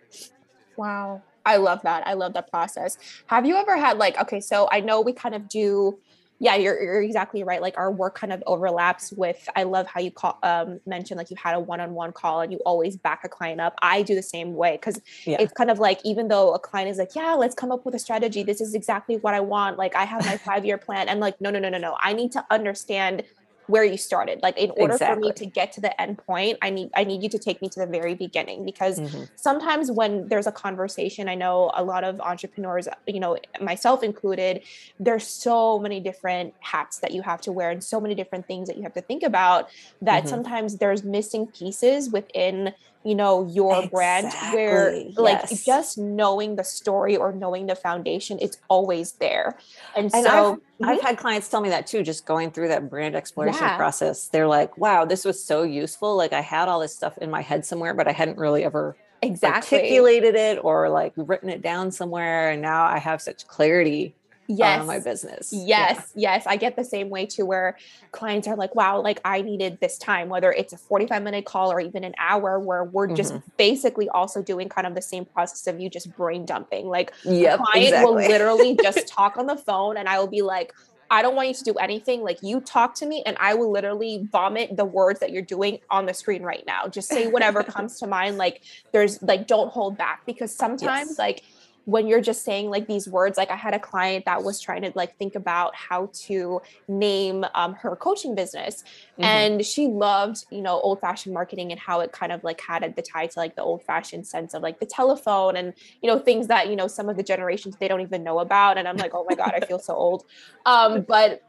[0.76, 1.22] Wow.
[1.44, 2.06] I love that.
[2.06, 2.98] I love that process.
[3.26, 5.98] Have you ever had like okay so I know we kind of do
[6.38, 10.00] yeah you're, you're exactly right like our work kind of overlaps with i love how
[10.00, 13.28] you call um mentioned like you had a one-on-one call and you always back a
[13.28, 13.74] client up.
[13.82, 15.36] I do the same way because yeah.
[15.40, 17.94] it's kind of like even though a client is like yeah let's come up with
[17.94, 18.42] a strategy.
[18.42, 19.78] This is exactly what i want.
[19.78, 21.08] Like i have my five year plan.
[21.08, 21.96] And like no no no no no.
[22.00, 23.22] I need to understand
[23.66, 25.22] where you started like in order exactly.
[25.22, 27.60] for me to get to the end point i need i need you to take
[27.60, 29.24] me to the very beginning because mm-hmm.
[29.34, 34.62] sometimes when there's a conversation i know a lot of entrepreneurs you know myself included
[35.00, 38.68] there's so many different hats that you have to wear and so many different things
[38.68, 39.68] that you have to think about
[40.02, 40.28] that mm-hmm.
[40.28, 42.72] sometimes there's missing pieces within
[43.06, 43.96] you know your exactly.
[43.96, 45.64] brand where like yes.
[45.64, 49.56] just knowing the story or knowing the foundation it's always there
[49.94, 50.84] and, and so I've, mm-hmm.
[50.84, 53.76] I've, had clients tell me that too just going through that brand exploration yeah.
[53.76, 57.30] process they're like wow this was so useful like i had all this stuff in
[57.30, 61.62] my head somewhere but i hadn't really ever exactly articulated it or like written it
[61.62, 64.14] down somewhere and now i have such clarity
[64.48, 66.34] yes my business yes yeah.
[66.34, 67.76] yes i get the same way too where
[68.12, 71.72] clients are like wow like i needed this time whether it's a 45 minute call
[71.72, 73.48] or even an hour where we're just mm-hmm.
[73.56, 77.58] basically also doing kind of the same process of you just brain dumping like yep,
[77.58, 78.04] client exactly.
[78.04, 80.72] will literally just talk on the phone and i will be like
[81.10, 82.22] I don't want you to do anything.
[82.22, 85.78] Like you talk to me and I will literally vomit the words that you're doing
[85.90, 86.88] on the screen right now.
[86.88, 88.38] Just say whatever comes to mind.
[88.38, 91.18] Like there's like don't hold back because sometimes yes.
[91.18, 91.42] like
[91.86, 94.82] when you're just saying like these words like i had a client that was trying
[94.82, 99.24] to like think about how to name um, her coaching business mm-hmm.
[99.24, 102.94] and she loved you know old fashioned marketing and how it kind of like had
[102.96, 105.72] the tie to like the old fashioned sense of like the telephone and
[106.02, 108.76] you know things that you know some of the generations they don't even know about
[108.76, 110.24] and i'm like oh my god i feel so old
[110.66, 111.42] um but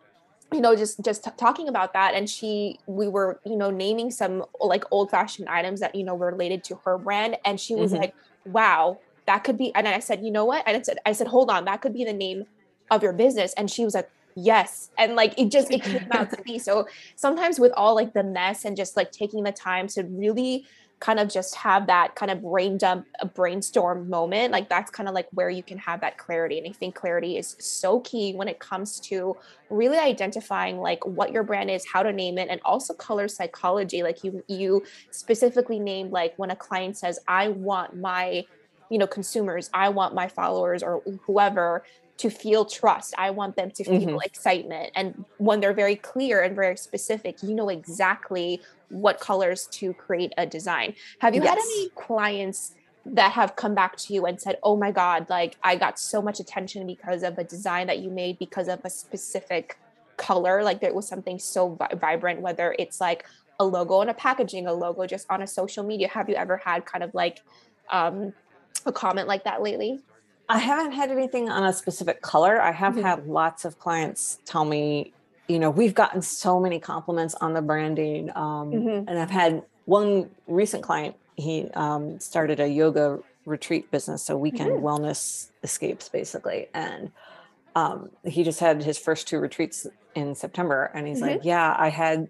[0.53, 4.11] you know just just t- talking about that and she we were you know naming
[4.11, 7.75] some like old fashioned items that you know were related to her brand and she
[7.75, 8.01] was mm-hmm.
[8.01, 10.63] like wow that could be and i said you know what?
[10.65, 12.45] And i said i said hold on that could be the name
[12.89, 13.53] of your business.
[13.53, 14.91] And she was like yes.
[14.97, 18.23] And like it just it came out to be so sometimes with all like the
[18.23, 20.65] mess and just like taking the time to really
[20.99, 25.07] kind of just have that kind of brain dump a brainstorm moment like that's kind
[25.07, 26.57] of like where you can have that clarity.
[26.57, 29.35] And i think clarity is so key when it comes to
[29.69, 34.03] really identifying like what your brand is how to name it and also color psychology.
[34.03, 38.45] Like you you specifically named like when a client says i want my
[38.89, 39.69] you know consumers.
[39.73, 41.83] I want my followers or whoever
[42.17, 43.13] to feel trust.
[43.17, 44.17] I want them to feel mm-hmm.
[44.25, 44.91] excitement.
[44.95, 50.33] And when they're very clear and very specific you know exactly what colors to create
[50.37, 50.95] a design.
[51.19, 51.49] Have you yes.
[51.49, 52.73] had any clients
[53.05, 56.21] that have come back to you and said oh my god like i got so
[56.21, 59.79] much attention because of a design that you made because of a specific
[60.17, 63.25] color like there was something so vi- vibrant whether it's like
[63.59, 66.07] a logo on a packaging a logo just on a social media?
[66.07, 67.41] Have you ever had kind of like
[67.89, 68.33] um
[68.85, 69.99] a comment like that lately?
[70.49, 72.61] I haven't had anything on a specific color.
[72.61, 73.03] I have mm-hmm.
[73.03, 75.13] had lots of clients tell me,
[75.47, 78.29] you know, we've gotten so many compliments on the branding.
[78.29, 79.09] Um, mm-hmm.
[79.09, 84.71] And I've had one recent client, he um, started a yoga retreat business, so weekend
[84.71, 84.85] mm-hmm.
[84.85, 86.67] wellness escapes basically.
[86.73, 87.11] And
[87.75, 89.85] um, he just had his first two retreats
[90.15, 90.91] in September.
[90.93, 91.47] And he's like, mm-hmm.
[91.47, 92.27] yeah, I had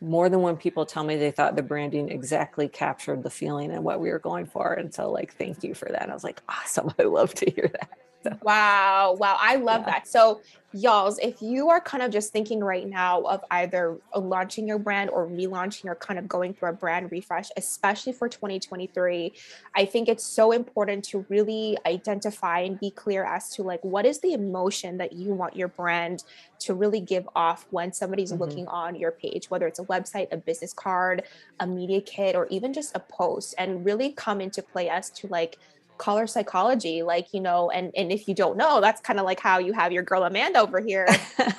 [0.00, 3.84] more than when people tell me they thought the branding exactly captured the feeling and
[3.84, 4.72] what we were going for.
[4.72, 6.08] And so, like, thank you for that.
[6.08, 6.92] I was like, awesome.
[6.98, 7.90] I love to hear that.
[8.22, 9.16] So, wow.
[9.18, 9.36] Wow.
[9.38, 9.92] I love yeah.
[9.92, 10.08] that.
[10.08, 10.40] So,
[10.72, 15.10] y'all's, if you are kind of just thinking right now of either launching your brand
[15.10, 19.32] or relaunching or kind of going through a brand refresh, especially for 2023,
[19.74, 24.06] I think it's so important to really identify and be clear as to like what
[24.06, 26.22] is the emotion that you want your brand
[26.60, 28.42] to really give off when somebody's mm-hmm.
[28.42, 31.24] looking on your page, whether it's a website, a business card,
[31.58, 35.26] a media kit, or even just a post, and really come into play as to
[35.28, 35.58] like
[36.00, 39.38] color psychology like you know and and if you don't know that's kind of like
[39.38, 41.06] how you have your girl amanda over here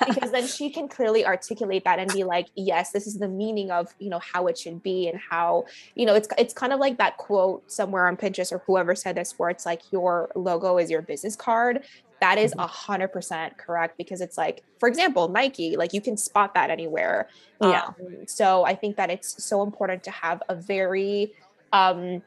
[0.08, 3.70] because then she can clearly articulate that and be like yes this is the meaning
[3.70, 6.80] of you know how it should be and how you know it's it's kind of
[6.80, 10.78] like that quote somewhere on pinterest or whoever said this where it's like your logo
[10.78, 11.84] is your business card.
[12.20, 12.60] That is mm-hmm.
[12.60, 16.70] a hundred percent correct because it's like for example nike like you can spot that
[16.70, 17.28] anywhere.
[17.60, 17.84] Yeah.
[17.84, 21.32] Um, so i think that it's so important to have a very
[21.72, 22.22] um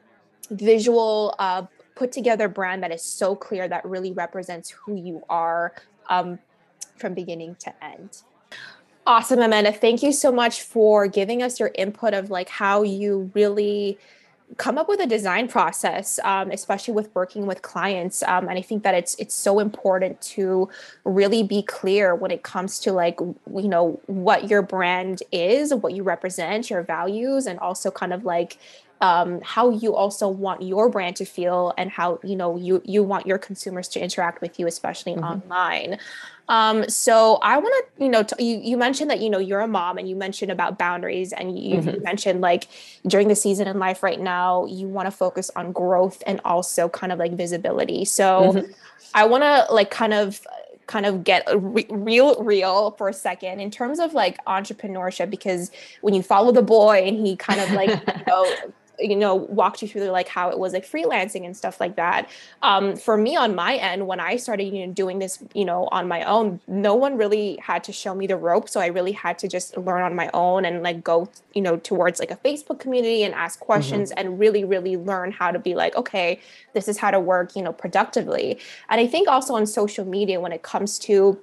[0.50, 1.62] visual uh
[1.96, 5.74] put together brand that is so clear that really represents who you are
[6.08, 6.38] um,
[6.96, 8.22] from beginning to end.
[9.06, 9.72] Awesome, Amanda.
[9.72, 13.98] Thank you so much for giving us your input of like how you really
[14.58, 18.22] come up with a design process, um, especially with working with clients.
[18.22, 20.68] Um, and I think that it's it's so important to
[21.04, 25.94] really be clear when it comes to like you know what your brand is, what
[25.94, 28.58] you represent, your values, and also kind of like
[29.00, 33.02] um, how you also want your brand to feel and how you know you you
[33.02, 35.24] want your consumers to interact with you especially mm-hmm.
[35.24, 35.98] online
[36.48, 39.60] um, so i want to you know t- you, you mentioned that you know you're
[39.60, 41.90] a mom and you mentioned about boundaries and you, mm-hmm.
[41.90, 42.68] you mentioned like
[43.06, 46.88] during the season in life right now you want to focus on growth and also
[46.88, 48.72] kind of like visibility so mm-hmm.
[49.14, 50.46] i want to like kind of
[50.86, 55.70] kind of get re- real real for a second in terms of like entrepreneurship because
[56.00, 58.46] when you follow the boy and he kind of like you know
[58.98, 62.28] you know walked you through like how it was like freelancing and stuff like that
[62.62, 65.88] um, for me on my end when i started you know doing this you know
[65.92, 69.12] on my own no one really had to show me the rope so i really
[69.12, 72.36] had to just learn on my own and like go you know towards like a
[72.36, 73.66] facebook community and ask mm-hmm.
[73.66, 74.18] questions mm-hmm.
[74.18, 76.40] and really really learn how to be like okay
[76.72, 80.40] this is how to work you know productively and i think also on social media
[80.40, 81.38] when it comes to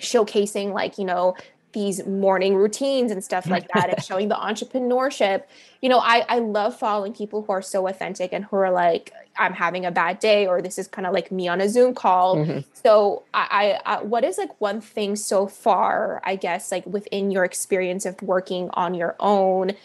[0.00, 1.34] showcasing like you know
[1.72, 5.44] these morning routines and stuff like that and showing the entrepreneurship.
[5.80, 9.12] You know I, I love following people who are so authentic and who are like
[9.40, 11.94] i'm having a bad day or this is kind of like me on a zoom
[11.94, 12.38] call.
[12.38, 12.60] Mm-hmm.
[12.72, 17.30] so I, I, I what is like one thing so far i guess like within
[17.30, 19.76] your experience of working on your own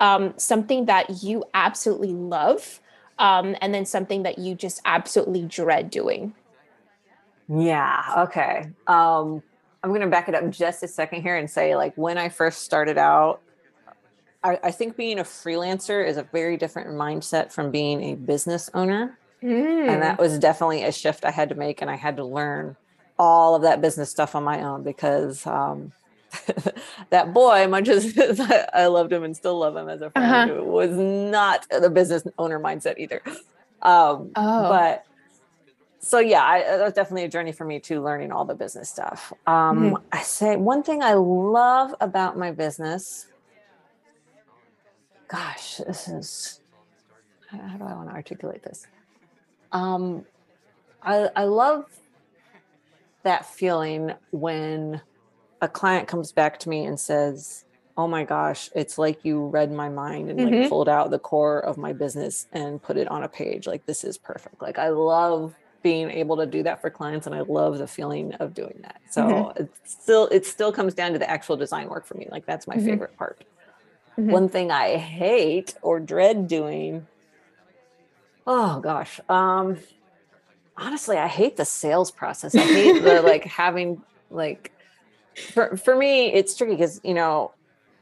[0.00, 2.80] um, something that you absolutely love
[3.18, 6.34] um, and then something that you just absolutely dread doing?
[7.48, 8.70] Yeah okay.
[8.86, 9.42] Um
[9.82, 12.28] I'm going to back it up just a second here and say, like, when I
[12.28, 13.40] first started out,
[14.42, 18.70] I, I think being a freelancer is a very different mindset from being a business
[18.74, 19.18] owner.
[19.42, 19.88] Mm.
[19.88, 20.20] And that mm.
[20.20, 21.80] was definitely a shift I had to make.
[21.80, 22.76] And I had to learn
[23.18, 25.92] all of that business stuff on my own because um,
[27.10, 28.14] that boy, much as
[28.72, 30.62] I loved him and still love him as a friend, uh-huh.
[30.62, 33.22] was not the business owner mindset either.
[33.82, 34.68] Um, oh.
[34.68, 35.04] But
[36.00, 38.88] so yeah, I, that was definitely a journey for me too, learning all the business
[38.88, 39.32] stuff.
[39.46, 39.94] Um, mm-hmm.
[40.12, 43.26] I say one thing I love about my business.
[45.26, 46.60] Gosh, this is
[47.48, 48.86] how, how do I want to articulate this?
[49.72, 50.24] Um,
[51.02, 51.84] I, I love
[53.22, 55.00] that feeling when
[55.60, 57.64] a client comes back to me and says,
[57.96, 60.60] oh my gosh, it's like you read my mind and mm-hmm.
[60.60, 63.66] like pulled out the core of my business and put it on a page.
[63.66, 64.62] Like this is perfect.
[64.62, 68.34] Like I love being able to do that for clients and I love the feeling
[68.34, 69.00] of doing that.
[69.10, 69.62] So mm-hmm.
[69.62, 72.26] it still it still comes down to the actual design work for me.
[72.30, 72.86] Like that's my mm-hmm.
[72.86, 73.44] favorite part.
[74.18, 74.30] Mm-hmm.
[74.30, 77.06] One thing I hate or dread doing
[78.46, 79.20] oh gosh.
[79.28, 79.78] Um
[80.76, 82.54] honestly, I hate the sales process.
[82.54, 84.72] I hate the like having like
[85.52, 87.52] for for me it's tricky because you know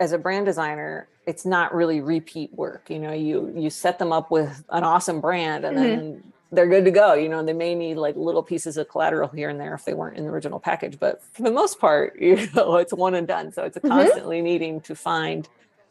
[0.00, 4.12] as a brand designer it's not really repeat work you know you you set them
[4.12, 5.84] up with an awesome brand and mm-hmm.
[5.84, 7.14] then they're good to go.
[7.14, 9.94] You know, they may need like little pieces of collateral here and there if they
[9.94, 13.26] weren't in the original package, but for the most part, you know, it's one and
[13.26, 13.52] done.
[13.52, 13.88] So it's mm-hmm.
[13.88, 15.48] constantly needing to find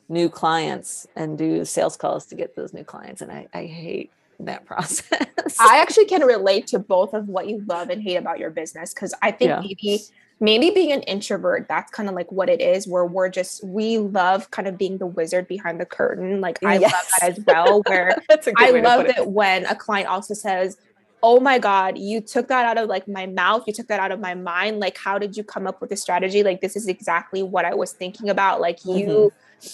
[0.07, 3.21] new clients and do sales calls to get those new clients.
[3.21, 5.57] And I, I hate that process.
[5.59, 8.93] I actually can relate to both of what you love and hate about your business
[8.93, 9.61] because I think yeah.
[9.61, 10.01] maybe
[10.39, 13.97] maybe being an introvert that's kind of like what it is where we're just we
[13.97, 16.91] love kind of being the wizard behind the curtain like i yes.
[16.91, 18.15] love that as well where
[18.57, 20.77] i love it, it when a client also says
[21.23, 24.11] oh my god you took that out of like my mouth you took that out
[24.11, 26.87] of my mind like how did you come up with the strategy like this is
[26.87, 28.99] exactly what i was thinking about like mm-hmm.
[28.99, 29.33] you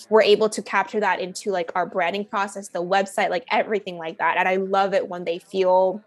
[0.10, 4.19] were able to capture that into like our branding process the website like everything like
[4.19, 6.04] that and i love it when they feel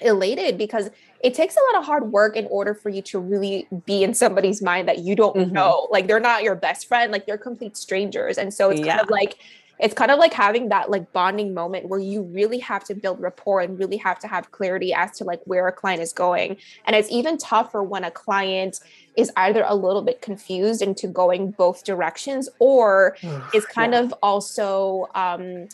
[0.00, 0.90] elated because
[1.22, 4.14] it takes a lot of hard work in order for you to really be in
[4.14, 5.52] somebody's mind that you don't mm-hmm.
[5.52, 5.88] know.
[5.90, 8.38] Like they're not your best friend, like they're complete strangers.
[8.38, 8.96] And so it's yeah.
[8.96, 9.38] kind of like
[9.78, 13.18] it's kind of like having that like bonding moment where you really have to build
[13.18, 16.56] rapport and really have to have clarity as to like where a client is going.
[16.84, 18.80] And it's even tougher when a client
[19.16, 23.16] is either a little bit confused into going both directions or
[23.54, 24.00] is kind yeah.
[24.00, 25.68] of also um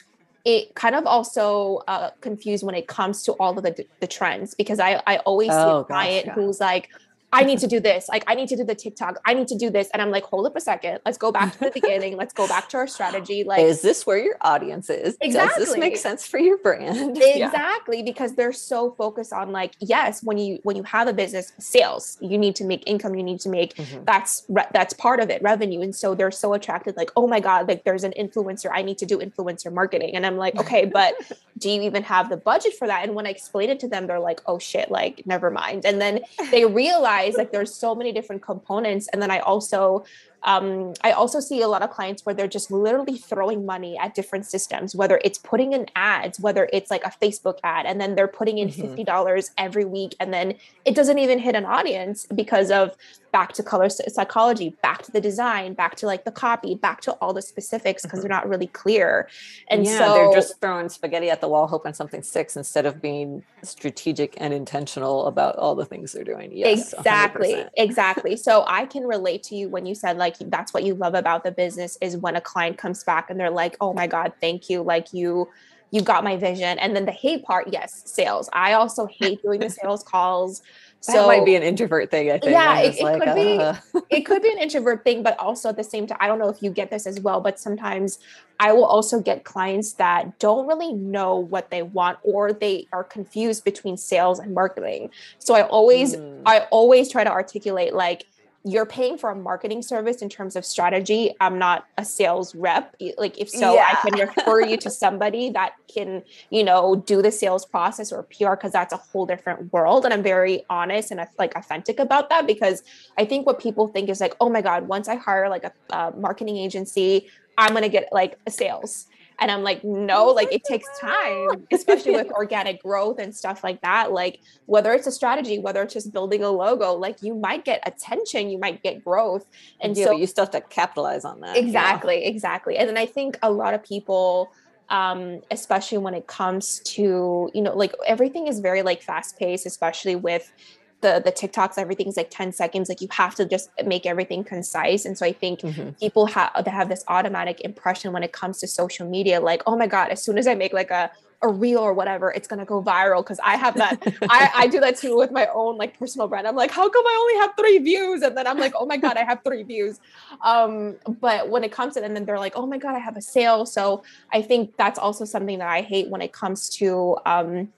[0.46, 4.54] it kind of also uh, confused when it comes to all of the, the trends
[4.54, 6.42] because I, I always oh, see a client gosh, yeah.
[6.44, 6.88] who's like,
[7.32, 8.08] I need to do this.
[8.08, 9.20] Like, I need to do the TikTok.
[9.24, 9.88] I need to do this.
[9.92, 11.00] And I'm like, hold up a second.
[11.04, 12.16] Let's go back to the beginning.
[12.16, 13.36] Let's go back to our strategy.
[13.46, 15.16] Like, is this where your audience is?
[15.20, 15.64] Exactly.
[15.64, 17.16] Does this make sense for your brand?
[17.36, 17.98] Exactly.
[17.98, 18.04] Yeah.
[18.04, 22.18] Because they're so focused on like, yes, when you, when you have a business sales,
[22.20, 23.14] you need to make income.
[23.14, 24.04] You need to make, mm-hmm.
[24.04, 25.80] that's, re- that's part of it, revenue.
[25.80, 28.70] And so they're so attracted like, oh my God, like there's an influencer.
[28.72, 30.16] I need to do influencer marketing.
[30.16, 31.14] And I'm like, okay, but
[31.58, 33.04] do you even have the budget for that?
[33.04, 35.84] And when I explain it to them, they're like, oh shit, like never mind.
[35.84, 39.08] And then they realize like there's so many different components.
[39.12, 40.04] And then i also
[40.46, 44.14] um, I also see a lot of clients where they're just literally throwing money at
[44.14, 48.14] different systems, whether it's putting in ads, whether it's like a Facebook ad, and then
[48.14, 48.94] they're putting in mm-hmm.
[48.94, 50.14] $50 every week.
[50.20, 50.54] And then
[50.84, 52.96] it doesn't even hit an audience because of
[53.32, 57.12] back to color psychology, back to the design, back to like the copy, back to
[57.14, 58.28] all the specifics because mm-hmm.
[58.28, 59.28] they're not really clear.
[59.68, 63.02] And yeah, so they're just throwing spaghetti at the wall, hoping something sticks instead of
[63.02, 66.50] being strategic and intentional about all the things they're doing.
[66.50, 67.54] Yes, exactly.
[67.54, 67.68] 100%.
[67.76, 68.36] Exactly.
[68.36, 71.44] So I can relate to you when you said like, that's what you love about
[71.44, 74.68] the business is when a client comes back and they're like, oh my God, thank
[74.70, 74.82] you.
[74.82, 75.48] Like you,
[75.90, 76.78] you got my vision.
[76.78, 78.48] And then the hate part, yes, sales.
[78.52, 80.62] I also hate doing the sales calls
[81.06, 82.30] so that might be an introvert thing.
[82.30, 82.52] I think.
[82.52, 84.00] Yeah, it, it like, could uh, be.
[84.10, 86.48] it could be an introvert thing, but also at the same time, I don't know
[86.48, 88.18] if you get this as well, but sometimes
[88.58, 93.04] I will also get clients that don't really know what they want or they are
[93.04, 95.10] confused between sales and marketing.
[95.38, 96.42] So I always, mm.
[96.46, 98.26] I always try to articulate like
[98.66, 101.32] you're paying for a marketing service in terms of strategy.
[101.40, 102.96] I'm not a sales rep.
[103.16, 103.92] Like if so, yeah.
[103.92, 108.24] I can refer you to somebody that can, you know, do the sales process or
[108.24, 110.04] PR because that's a whole different world.
[110.04, 112.82] And I'm very honest and like authentic about that because
[113.16, 115.72] I think what people think is like, oh my God, once I hire like a,
[115.90, 119.06] a marketing agency, I'm gonna get like a sales
[119.38, 123.80] and I'm like, no, like it takes time, especially with organic growth and stuff like
[123.82, 124.12] that.
[124.12, 127.82] Like whether it's a strategy, whether it's just building a logo, like you might get
[127.86, 129.46] attention, you might get growth.
[129.80, 131.56] And yeah, so you still have to capitalize on that.
[131.56, 132.28] Exactly, yeah.
[132.28, 132.78] exactly.
[132.78, 134.50] And then I think a lot of people
[134.88, 139.66] um especially when it comes to you know like everything is very like fast paced
[139.66, 140.52] especially with
[141.00, 142.88] the the TikToks, everything's like 10 seconds.
[142.88, 145.04] Like you have to just make everything concise.
[145.04, 145.90] And so I think mm-hmm.
[145.90, 149.76] people have they have this automatic impression when it comes to social media, like, oh
[149.76, 151.10] my God, as soon as I make like a
[151.42, 153.24] a reel or whatever, it's gonna go viral.
[153.24, 156.46] Cause I have that, I, I do that too with my own like personal brand.
[156.46, 158.22] I'm like, how come I only have three views?
[158.22, 160.00] And then I'm like, oh my God, I have three views.
[160.42, 163.16] Um, but when it comes to and then they're like, oh my God, I have
[163.18, 163.66] a sale.
[163.66, 167.68] So I think that's also something that I hate when it comes to um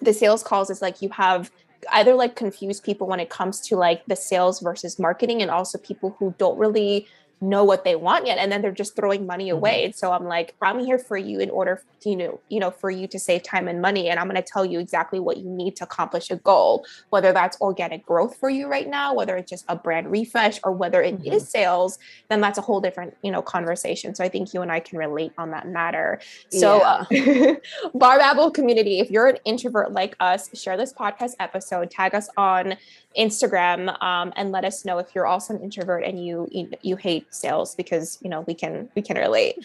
[0.00, 1.50] the sales calls is like you have
[1.90, 5.78] either like confuse people when it comes to like the sales versus marketing and also
[5.78, 7.06] people who don't really
[7.42, 9.56] know what they want yet and then they're just throwing money mm-hmm.
[9.56, 9.84] away mm-hmm.
[9.86, 12.70] and so i'm like i'm here for you in order to, you know you know
[12.70, 15.36] for you to save time and money and i'm going to tell you exactly what
[15.36, 19.36] you need to accomplish a goal whether that's organic growth for you right now whether
[19.36, 21.32] it's just a brand refresh or whether it mm-hmm.
[21.32, 24.70] is sales then that's a whole different you know conversation so i think you and
[24.70, 26.78] i can relate on that matter so
[27.10, 27.54] yeah.
[27.94, 32.28] bar babble community if you're an introvert like us share this podcast episode tag us
[32.36, 32.76] on
[33.18, 36.96] Instagram um, and let us know if you're also an introvert and you, you, you
[36.96, 39.56] hate sales because you know we can we can relate.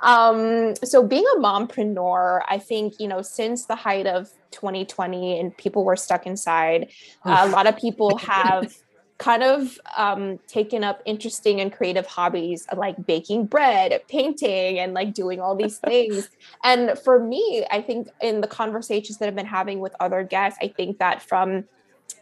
[0.00, 5.56] Um, so being a mompreneur, I think you know since the height of 2020 and
[5.56, 6.90] people were stuck inside,
[7.24, 8.74] uh, a lot of people have.
[9.16, 15.14] kind of um, taken up interesting and creative hobbies like baking bread, painting, and like
[15.14, 16.28] doing all these things.
[16.64, 20.58] and for me, I think in the conversations that I've been having with other guests,
[20.60, 21.64] I think that from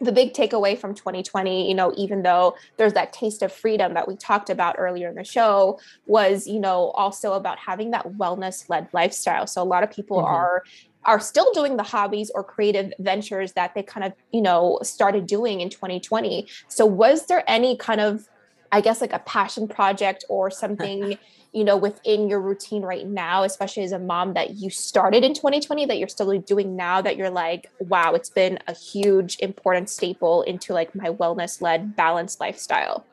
[0.01, 4.07] the big takeaway from 2020 you know even though there's that taste of freedom that
[4.07, 8.69] we talked about earlier in the show was you know also about having that wellness
[8.69, 10.33] led lifestyle so a lot of people mm-hmm.
[10.33, 10.63] are
[11.05, 15.25] are still doing the hobbies or creative ventures that they kind of you know started
[15.25, 18.27] doing in 2020 so was there any kind of
[18.73, 21.17] i guess like a passion project or something
[21.53, 25.33] you know within your routine right now especially as a mom that you started in
[25.33, 29.89] 2020 that you're still doing now that you're like wow it's been a huge important
[29.89, 33.05] staple into like my wellness led balanced lifestyle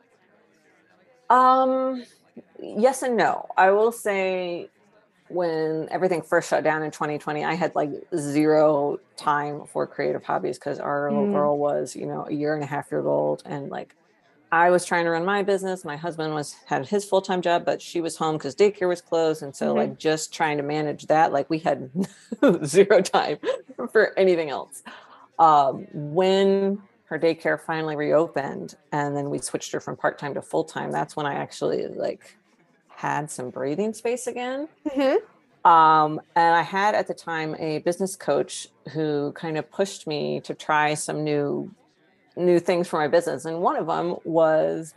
[1.29, 2.03] um
[2.59, 4.69] yes and no i will say
[5.29, 10.59] when everything first shut down in 2020 i had like zero time for creative hobbies
[10.59, 11.33] because our little mm.
[11.33, 13.95] girl was you know a year and a half year old and like
[14.53, 15.85] I was trying to run my business.
[15.85, 19.01] My husband was had his full time job, but she was home because daycare was
[19.01, 19.79] closed, and so mm-hmm.
[19.79, 21.91] like just trying to manage that, like we had
[22.65, 23.39] zero time
[23.93, 24.83] for anything else.
[25.39, 30.43] Um, when her daycare finally reopened, and then we switched her from part time to
[30.43, 32.37] full time, that's when I actually like
[32.89, 34.69] had some breathing space again.
[34.89, 35.69] Mm-hmm.
[35.69, 40.41] Um, and I had at the time a business coach who kind of pushed me
[40.41, 41.71] to try some new
[42.37, 43.45] new things for my business.
[43.45, 44.95] And one of them was,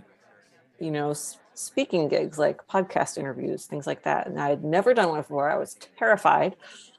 [0.80, 1.14] you know,
[1.54, 4.28] speaking gigs like podcast interviews, things like that.
[4.28, 5.50] And I had never done one before.
[5.50, 6.56] I was terrified.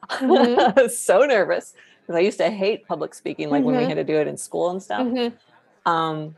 [0.08, 0.78] Mm-hmm.
[0.78, 3.66] I was so nervous because I used to hate public speaking, like mm-hmm.
[3.66, 3.90] when we mm-hmm.
[3.90, 5.06] had to do it in school and stuff.
[5.06, 5.90] Mm-hmm.
[5.90, 6.36] Um,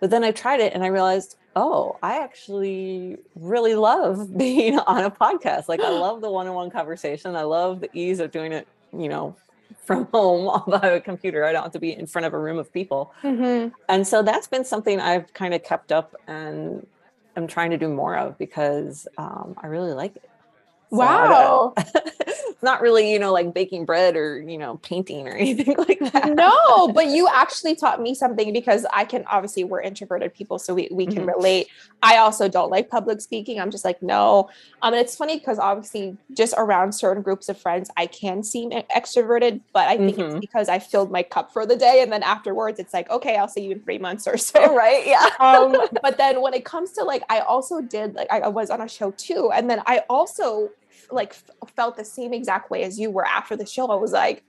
[0.00, 5.04] but then I tried it and I realized, oh, I actually really love being on
[5.04, 5.68] a podcast.
[5.68, 7.36] Like I love the one-on-one conversation.
[7.36, 9.36] I love the ease of doing it, you know,
[9.84, 11.44] from home by a computer.
[11.44, 13.12] I don't have to be in front of a room of people.
[13.22, 13.68] Mm-hmm.
[13.88, 16.86] And so that's been something I've kind of kept up and
[17.36, 20.30] I'm trying to do more of because um, I really like it.
[20.90, 21.74] Wow.
[22.64, 26.34] not really, you know, like baking bread or, you know, painting or anything like that.
[26.34, 30.74] No, but you actually taught me something because I can obviously we're introverted people, so
[30.74, 31.28] we, we can mm-hmm.
[31.28, 31.68] relate.
[32.02, 33.60] I also don't like public speaking.
[33.60, 34.50] I'm just like, no.
[34.82, 38.70] Um, and it's funny because obviously just around certain groups of friends, I can seem
[38.70, 40.36] extroverted, but I think mm-hmm.
[40.36, 42.02] it's because I filled my cup for the day.
[42.02, 44.74] And then afterwards it's like, okay, I'll see you in three months or so.
[44.74, 45.06] Right.
[45.06, 45.28] Yeah.
[45.40, 48.80] um, but then when it comes to like, I also did like I was on
[48.80, 49.50] a show too.
[49.52, 50.70] And then I also
[51.10, 51.34] like
[51.76, 53.88] felt the same exact way as you were after the show.
[53.90, 54.44] I was like,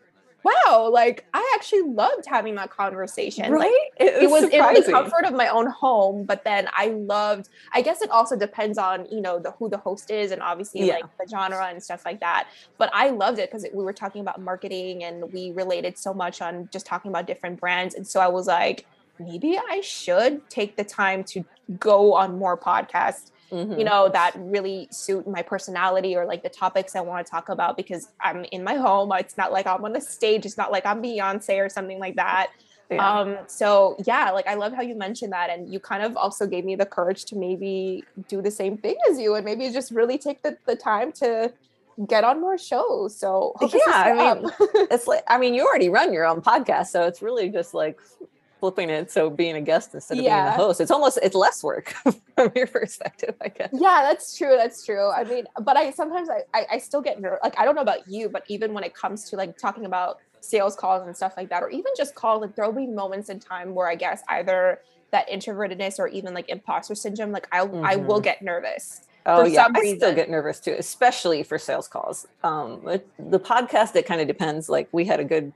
[0.46, 3.52] wow, like I actually loved having that conversation.
[3.52, 3.72] Right?
[4.00, 7.50] Like, it was in the comfort of my own home, but then I loved.
[7.74, 10.86] I guess it also depends on you know the who the host is and obviously
[10.88, 10.96] Yeah.
[10.96, 12.48] like the genre and stuff like that.
[12.78, 16.42] But I loved it because we were talking about marketing and we related so much
[16.42, 18.86] on just talking about different brands, and so I was like,
[19.20, 21.44] maybe I should take the time to
[21.80, 23.78] go on more podcasts Mhm.
[23.78, 27.50] you know that really suit my personality or like the topics i want to talk
[27.50, 29.12] about because i'm in my home.
[29.14, 30.46] It's not like i'm on a stage.
[30.46, 32.48] It's not like i'm beyonce or something like that.
[32.90, 33.20] Yeah.
[33.20, 36.46] um so yeah like i love how you mentioned that and you kind of also
[36.46, 39.90] gave me the courage to maybe do the same thing as you and maybe just
[39.92, 41.52] really take the, the time to
[42.08, 43.18] get on more shows.
[43.18, 44.52] So hope this is Yeah, I mean,
[44.92, 47.98] it's like I mean, you already run your own podcast, so it's really just like
[48.60, 50.54] flipping it so being a guest instead of being Yeah.
[50.54, 50.80] a host.
[50.82, 51.90] It's almost it's less work
[52.36, 53.70] from your perspective, I guess.
[53.74, 54.56] Yeah, that's true.
[54.58, 55.10] That's true.
[55.12, 57.40] I mean, but I sometimes I, I, I still get nervous.
[57.44, 60.20] Like I don't know about you, but even when it comes to like talking about
[60.42, 63.40] sales calls and stuff like that, or even just calls, like there'll be moments in
[63.40, 64.80] time where I guess either
[65.12, 68.24] that introvertedness or even like imposter syndrome, like I I will Mhm.
[68.24, 69.02] get nervous.
[69.28, 72.28] Oh yeah, I still get nervous too, especially for sales calls.
[72.44, 74.70] Um, it, the podcast it kind of depends.
[74.70, 75.52] Like we had a good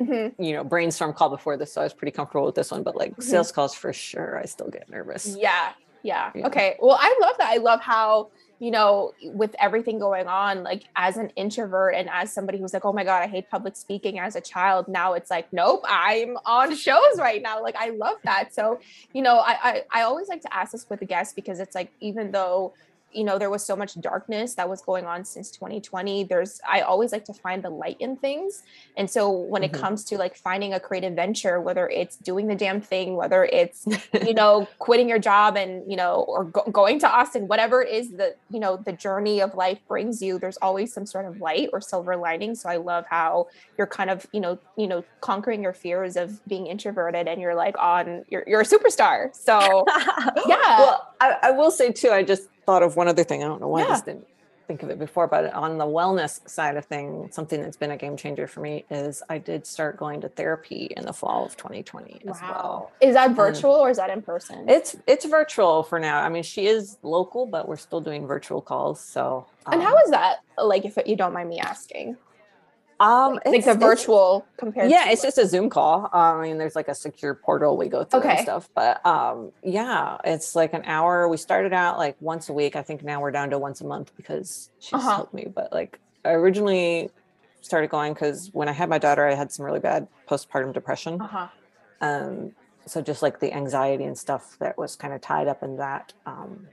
[0.00, 0.34] Mhm.
[0.38, 2.82] you know brainstorm call before this, so I was pretty comfortable with this one.
[2.82, 3.22] But like Mhm.
[3.22, 5.36] sales calls for sure, I still get nervous.
[5.38, 5.72] Yeah.
[6.02, 6.30] Yeah.
[6.34, 6.46] Yeah.
[6.46, 6.76] Okay.
[6.80, 7.48] Well, I love that.
[7.50, 8.28] I love how,
[8.60, 12.84] you know, with everything going on, like as an introvert and as somebody who's like,
[12.84, 14.86] oh my God, I hate public speaking as a child.
[14.86, 17.60] Now it's like, nope, I'm on shows right now.
[17.62, 18.54] Like I love that.
[18.54, 18.78] So,
[19.12, 21.74] you know, I I, I always like to ask this with the guests because it's
[21.74, 22.74] like, even though
[23.12, 26.80] you know there was so much darkness that was going on since 2020 there's i
[26.80, 28.62] always like to find the light in things
[28.96, 29.80] and so when it Mhm.
[29.80, 33.86] comes to like finding a creative venture whether it's doing the damn thing whether it's
[34.26, 37.92] you know quitting your job and you know or go- going to austin whatever it
[37.92, 41.40] is that you know the journey of life brings you there's always some sort of
[41.40, 43.46] light or silver lining so i love how
[43.78, 47.54] you're kind of you know you know conquering your fears of being introverted and you're
[47.54, 49.84] like on you're, you're a superstar so
[50.46, 50.78] Yeah.
[50.78, 53.42] Well, I, I will say too, I just thought of one other thing.
[53.42, 54.26] I don't know why I just didn't
[54.66, 57.96] think of it before, but on the wellness side of thing, something that's been a
[57.96, 61.56] game changer for me is I did start going to therapy in the fall of
[61.56, 62.90] 2020 as well.
[63.00, 66.20] is that virtual or is that in person It's it's virtual for now.
[66.20, 69.00] I mean, she is local, but we're still doing virtual calls.
[69.00, 72.16] So and how um, that like if you don't mind me asking
[72.98, 76.08] um like it's- the virtual compared yeah it's just a zoom call.
[76.12, 78.30] I mean there's like a secure portal we go through Okay.
[78.36, 81.28] and stuff but um yeah it's like an hour.
[81.28, 82.74] We started out like once a week.
[82.76, 85.10] I think now we're down to once a month because she's Uh-huh.
[85.16, 87.10] helped me but like i originally
[87.60, 91.20] started going because when i had my daughter i had some really bad postpartum depression.
[91.20, 91.48] Uh-huh.
[92.00, 92.52] Um
[92.86, 96.12] so just like the anxiety and stuff that was kind of tied up in that
[96.24, 96.68] um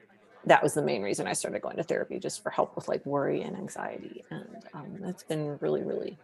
[0.46, 3.06] that was the main reason i started going to therapy just for help with like
[3.06, 4.24] worry and anxiety.
[4.30, 6.18] And um that's been really really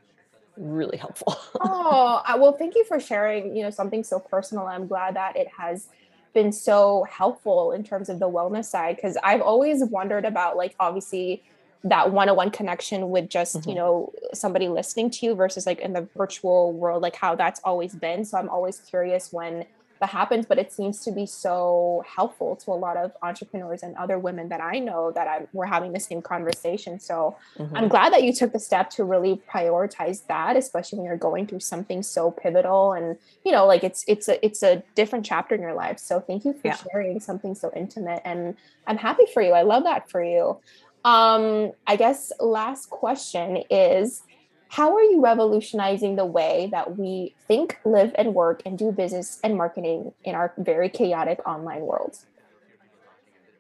[0.58, 1.36] really helpful.
[1.62, 4.66] Oh well thank you for sharing you know something so personal.
[4.68, 5.88] I'm glad that it has
[6.34, 10.76] been so helpful in terms of the wellness side because i've always wondered about like
[10.80, 11.42] obviously
[11.84, 13.78] that one-on-one connection with just you Mhm.
[13.78, 17.96] know somebody listening to you versus like in the virtual world like how that's always
[17.96, 18.24] been.
[18.26, 19.66] So i'm always curious when
[20.00, 23.96] that happens but it seems to be so helpful to a lot of entrepreneurs and
[23.98, 27.72] other women that i know that I'm, we're having the same conversation so Mhm.
[27.76, 31.46] I'm glad that you took the step to really prioritize that, especially when you're going
[31.48, 35.56] through something so pivotal and you know, like it's it's a it's a different chapter
[35.56, 36.00] in your life.
[36.00, 36.78] So thank you for Yeah.
[36.92, 38.56] sharing something so intimate and
[38.88, 39.52] I'm happy for you.
[39.52, 40.60] I love that for you.
[41.06, 44.24] Um, I guess last question is
[44.70, 49.40] how are you revolutionizing the way that we think, live, and work and do business
[49.44, 52.16] and marketing in our very chaotic online world?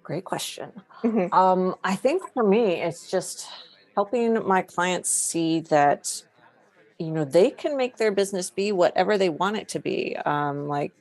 [0.03, 0.71] Great question.
[1.03, 1.33] Mhm.
[1.33, 3.47] Um, I think for me, it's just
[3.95, 6.21] helping my clients see that,
[6.99, 10.15] you know, they can make their business be whatever they want it to be.
[10.17, 10.93] Um, like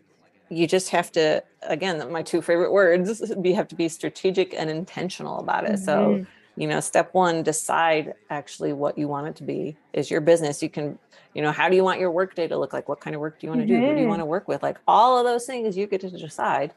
[0.49, 4.71] you just have to, again, my two favorite words, you have to be strategic and
[4.71, 5.79] intentional about it.
[5.79, 6.27] So, Mhm.
[6.59, 10.63] You know, step one, decide actually what you want it to be is your business.
[10.63, 10.99] You can,
[11.35, 12.89] you know, how do you want your work day to look like?
[12.89, 13.75] What kind of work do you want to do?
[13.81, 14.09] Who do you Mhm.
[14.09, 14.63] want to work with?
[14.63, 16.75] Like all of those things you get to decide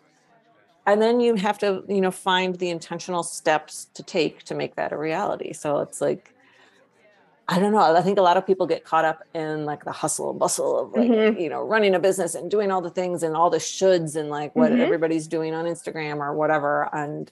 [0.88, 4.76] and then you have to you know find the intentional steps to take to make
[4.76, 6.34] that a reality so it's like
[7.48, 9.92] i don't know i think a lot of people get caught up in like the
[9.92, 11.40] hustle and bustle of like Mhm.
[11.40, 14.30] you know running a business and doing all the things and all the shoulds and
[14.30, 14.80] like what Mhm.
[14.80, 17.30] everybody's doing on instagram or whatever and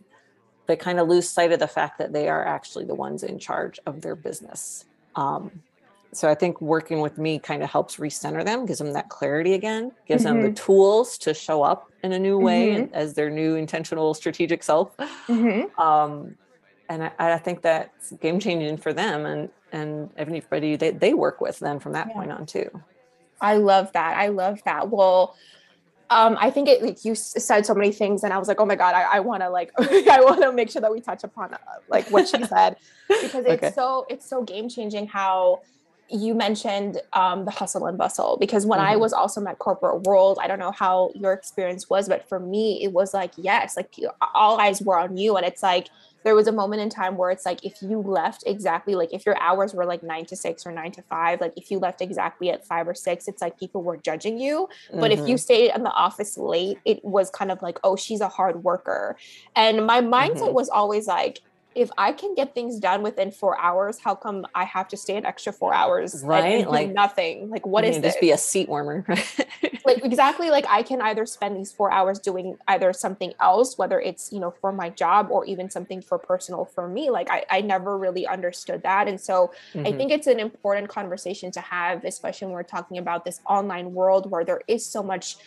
[0.70, 3.38] they kind of lose sight of the fact that they are actually the ones in
[3.40, 5.52] charge of their business um,
[6.12, 9.54] so I think working with me kind of helps recenter them, gives them that clarity
[9.54, 13.30] again, gives them the tools to show up in a new way and as their
[13.30, 14.96] new intentional strategic self.
[15.28, 15.78] Mhm.
[15.78, 16.36] Um,
[16.90, 19.26] and I, I think that's game changing for them.
[19.26, 22.14] And and everybody they, they work with then from that Yeah.
[22.14, 22.70] point on too.
[23.40, 24.18] I love that.
[24.18, 24.90] I love that.
[24.90, 25.36] Well,
[26.10, 28.66] um, I think it like you said so many things, and I was like, oh
[28.66, 31.24] my god, I, I want to like, I want to make sure that we touch
[31.24, 31.58] upon uh,
[31.88, 32.76] like what she said
[33.22, 33.74] because it's Okay.
[33.74, 35.62] so it's so game changing how
[36.12, 39.00] you mentioned um, the hustle and bustle because when I Mhm.
[39.00, 42.40] was also in that corporate world, I don't know how your experience was, but for
[42.40, 43.94] me, it was like yes, like
[44.34, 45.90] all eyes were on you, and it's like
[46.24, 49.26] there was a moment in time where it's like if you left exactly like if
[49.26, 52.02] your hours were like nine to six or nine to five, like if you left
[52.02, 54.68] exactly at five or six, it's like people were judging you.
[54.92, 55.40] But if you Mhm.
[55.40, 59.18] stayed in the office late, it was kind of like, oh, she's a hard worker.
[59.56, 60.54] And my mindset Mhm.
[60.54, 61.40] was always like,
[61.76, 65.16] if I can get things done within four hours, how come I have to stay
[65.16, 66.22] an extra four hours?
[66.26, 67.50] Right, like, nothing.
[67.50, 68.14] Like, what is this?
[68.14, 69.06] just be a seat warmer.
[69.86, 74.00] like exactly like I can either spend these four hours doing either something else, whether
[74.00, 77.10] it's you know for my job or even something for personal for me.
[77.10, 79.08] Like I, I never really understood that.
[79.08, 79.52] And so
[79.86, 79.94] I Mhm.
[79.94, 84.30] think it's an important conversation to have, especially when we're talking about this online world
[84.30, 85.38] where there is so much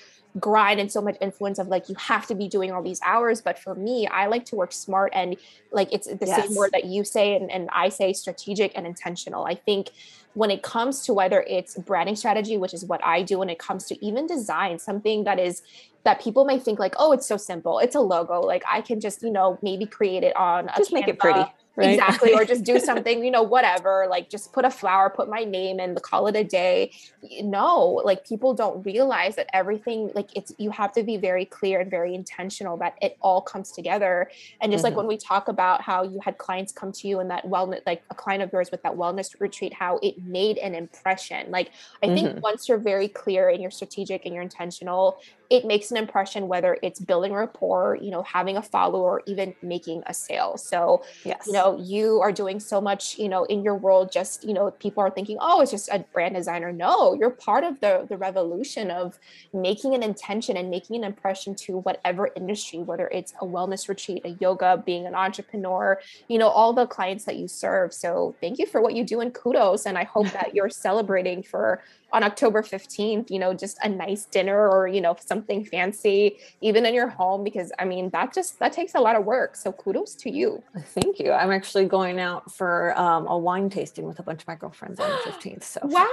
[0.41, 3.43] grind and so much influence of like you have to be doing all these hours
[3.43, 5.37] but for me i like to work smart and
[5.71, 6.47] like it's the Yes.
[6.47, 9.91] same word that you say and, and i say strategic and intentional i think
[10.35, 13.59] when it comes to whether it's branding strategy which is what i do when it
[13.59, 15.61] comes to even design something that is
[16.05, 19.01] that people may think like oh it's so simple it's a logo like i can
[19.01, 21.45] just you know maybe create it on a just make it pretty.
[21.75, 21.89] Right?
[21.91, 25.43] exactly or just do something you know whatever like just put a flower put my
[25.45, 26.93] name and call it a day
[27.41, 31.81] no like people don't realize that everything like it's you have to be very clear
[31.81, 34.97] and very intentional that it all comes together and just like Mhm.
[34.99, 38.03] when we talk about how you had clients come to you and that wellness like
[38.11, 41.71] a client of yours with that wellness retreat how it made an impression like
[42.03, 42.41] i think Mhm.
[42.43, 45.17] once you're very clear and you're strategic and you're intentional
[45.49, 49.55] it makes an impression whether it's building rapport you know having a follower or even
[49.63, 51.47] making a sale so yes.
[51.47, 54.71] you know you are doing so much you know in your world just you know
[54.73, 56.73] people are thinking oh it's just a brand designer.
[56.73, 59.19] No you're part of the the revolution of
[59.53, 64.23] making an intention and making an impression to whatever industry whether it's a wellness retreat
[64.25, 67.93] a yoga being an entrepreneur you know all the clients that you serve.
[67.93, 69.87] So thank you for what you do and kudos.
[69.87, 71.83] And i hope that you're celebrating for
[72.13, 76.85] on october 15th you know just a nice dinner or you know something fancy even
[76.87, 79.73] in your home because i mean that just that takes a lot of work so
[79.73, 80.63] kudos to you
[80.95, 81.33] Thank you.
[81.33, 85.01] I'm actually going out for um, a wine tasting with a bunch of my girlfriends
[85.01, 85.63] on the 15th.
[85.63, 86.09] So Wow.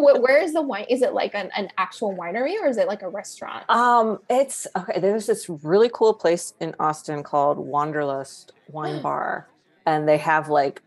[0.20, 0.86] Where is the wine?
[0.88, 3.68] Is it like an, an actual winery or is it like a restaurant?
[3.68, 5.00] Um, it's okay.
[5.00, 9.48] There's this really cool place in Austin called Wanderlust Wine Bar,
[9.86, 10.82] and they have like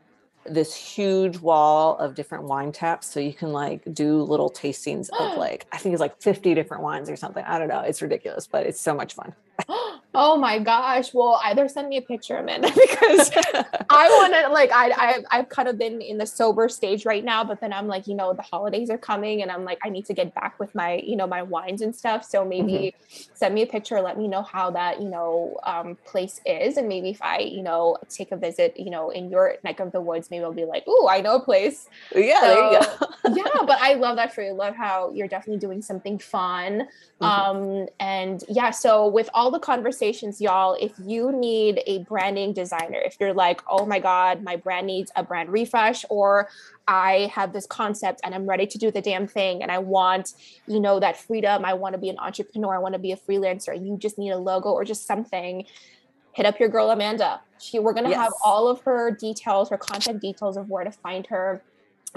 [0.50, 5.38] this huge wall of different wine taps, so you can like do little tastings of
[5.38, 7.44] like I think it's like 50 different wines or something.
[7.46, 7.82] I don't know.
[7.82, 9.34] It's ridiculous, but it's so much fun.
[10.18, 11.14] oh my gosh.
[11.14, 13.32] Well, either send me a picture, Amanda, because
[13.90, 17.24] I want to like I, I I've kind of been in the sober stage right
[17.24, 19.90] now, but then I'm like, you know, the holidays are coming and I'm like, I
[19.90, 22.26] need to get back with my, you know, my wines and stuff.
[22.26, 26.42] So maybe send me a picture, let me know how that, you know, um, place
[26.46, 26.78] is.
[26.78, 29.92] And maybe if I, you know, take a visit, you know, in your neck of
[29.92, 31.88] the woods, maybe I'll be like, oh, I know a place.
[32.16, 33.36] yeah, there you go.
[33.36, 34.54] yeah, but I love that for you.
[34.54, 36.88] Love how you're definitely doing something fun.
[37.22, 37.26] Mhm.
[37.26, 39.60] Um, and yeah, so with all the
[40.08, 44.56] conversations, y'all, if you need a branding designer, if you're like, oh my God, my
[44.56, 46.50] brand needs a brand refresh, or
[46.88, 50.34] I have this concept and I'm ready to do the damn thing, and I want,
[50.66, 51.66] you know, that freedom.
[51.66, 52.76] I want to be an entrepreneur.
[52.76, 53.74] I want to be a freelancer.
[53.76, 55.66] You just need a logo or just something.
[56.34, 57.42] Hit up your girl Amanda.
[57.60, 61.26] She, we're gonna have all of her details, her contact details of where to find
[61.28, 61.64] her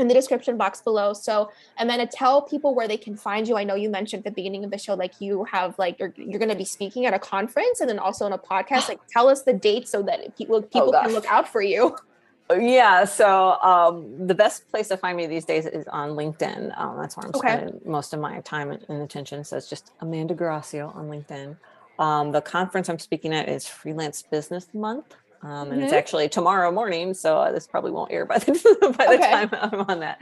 [0.01, 1.13] in the description box below.
[1.13, 3.57] So Amanda, tell people where they can find you.
[3.57, 6.13] I know you mentioned at the beginning of the show, like you have like you're,
[6.17, 8.89] you're going to be speaking at a conference and then also on a podcast.
[8.89, 11.97] Like, tell us the date so that people people can look out for you.
[12.59, 16.77] Yeah, so um, the best place to find me these days is on LinkedIn.
[16.77, 17.55] Um, that's where I'm Okay.
[17.55, 19.45] spending most of my time and attention.
[19.45, 21.57] So it's just Amanda Gracio on LinkedIn.
[22.01, 25.97] Um, the conference I'm speaking at is Freelance Business Month, um, and it's Mhm.
[25.97, 27.15] actually tomorrow morning.
[27.15, 29.31] So uh, this probably won't air by the by the Okay.
[29.31, 30.19] time I'm on that.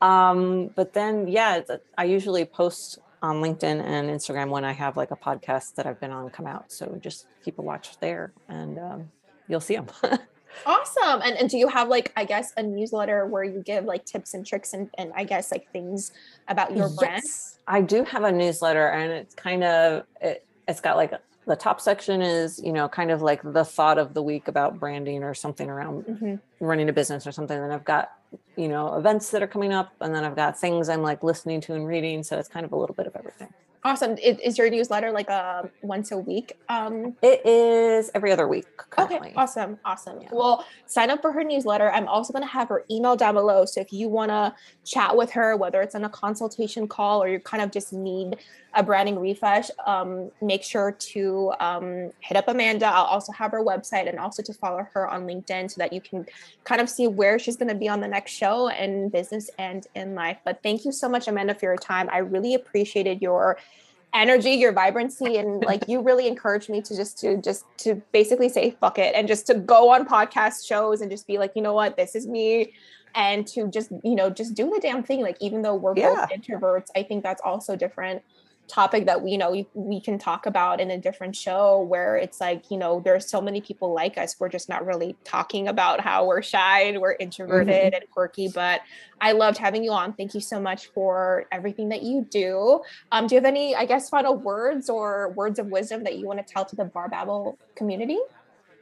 [0.00, 4.72] Um, but then, yeah, it's a, I usually post on LinkedIn and Instagram when I
[4.72, 6.70] have like a podcast that I've been on come out.
[6.70, 9.10] So just keep a watch there, and um,
[9.48, 9.86] you'll see them.
[10.64, 11.20] Awesome.
[11.22, 14.32] And and do you have like I guess a newsletter where you give like tips
[14.32, 16.12] and tricks and and I guess like things
[16.48, 17.20] about your brand?
[17.24, 21.12] Yes, I do have a newsletter, and it's kind of it, it's got like
[21.46, 24.78] the top section is you know kind of like the thought of the week about
[24.78, 26.40] branding or something around Mhm.
[26.60, 27.58] running a business or something.
[27.58, 28.12] Then I've got
[28.56, 31.60] you know events that are coming up, and then I've got things I'm like listening
[31.62, 32.22] to and reading.
[32.22, 33.52] So it's kind of a little bit of everything.
[33.86, 34.18] Awesome.
[34.18, 36.54] Is, is, your newsletter like a um, once a week?
[36.68, 38.66] Um, it is every other week.
[38.76, 39.28] Currently.
[39.28, 39.32] Okay.
[39.36, 39.78] Awesome.
[39.84, 40.20] Awesome.
[40.22, 40.30] Yeah.
[40.32, 41.92] Well, sign up for her newsletter.
[41.92, 43.64] I'm also going to have her email down below.
[43.64, 44.52] So if you want to
[44.84, 48.38] chat with her, whether it's on a consultation call or you kind of just need
[48.76, 52.86] a branding refresh, um, make sure to um, hit up Amanda.
[52.86, 56.00] I'll also have her website and also to follow her on LinkedIn so that you
[56.02, 56.26] can
[56.64, 59.86] kind of see where she's going to be on the next show in business and
[59.94, 60.36] in life.
[60.44, 62.10] But thank you so much, Amanda, for your time.
[62.12, 63.56] I really appreciated your
[64.14, 68.48] energy your vibrancy and like you really encouraged me to just to just to basically
[68.48, 71.60] say fuck it and just to go on podcast shows and just be like you
[71.60, 72.72] know what this is me
[73.16, 76.14] and to just you know just do the damn thing like even though we're yeah.
[76.14, 78.22] both introverts i think that's also different
[78.68, 82.16] topic that we you know we, we can talk about in a different show where
[82.16, 84.36] it's like you know there's so many people like us.
[84.38, 87.94] We're just not really talking about how we're shy and we're introverted mm-hmm.
[87.94, 88.80] and quirky but
[89.20, 90.12] i loved having you on.
[90.12, 92.80] Thank you so much for everything that you do.
[93.12, 96.26] Um, do you have any i guess final words or words of wisdom that you
[96.26, 98.18] want to tell to the bar babble community?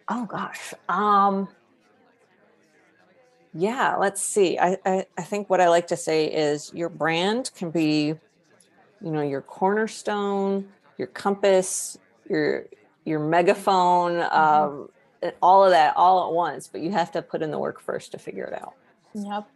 [0.08, 0.74] Oh gosh.
[0.88, 1.48] Um
[3.52, 4.58] yeah let's see.
[4.58, 8.14] I, I i think what i like to say is your brand can be
[9.04, 10.66] you know your cornerstone
[10.98, 11.98] your compass
[12.28, 12.64] your
[13.04, 14.34] your megaphone mm-hmm.
[14.34, 14.88] um,
[15.42, 18.12] all of that all at once but you have to put in the work first
[18.12, 18.74] to figure it out.
[19.14, 19.48] Yep.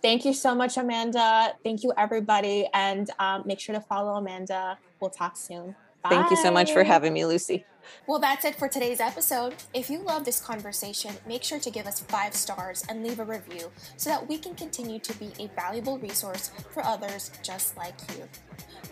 [0.00, 1.54] Thank you so much amanda.
[1.64, 4.78] Thank you everybody and um, make sure to follow amanda.
[5.00, 6.10] We'll talk soon Bye.
[6.10, 7.64] thank you so much for having me lucy
[8.06, 9.54] well, that's it for today's episode.
[9.74, 13.24] If you love this conversation, make sure to give us five stars and leave a
[13.24, 17.94] review so that we can continue to be a valuable resource for others just like
[18.16, 18.28] you.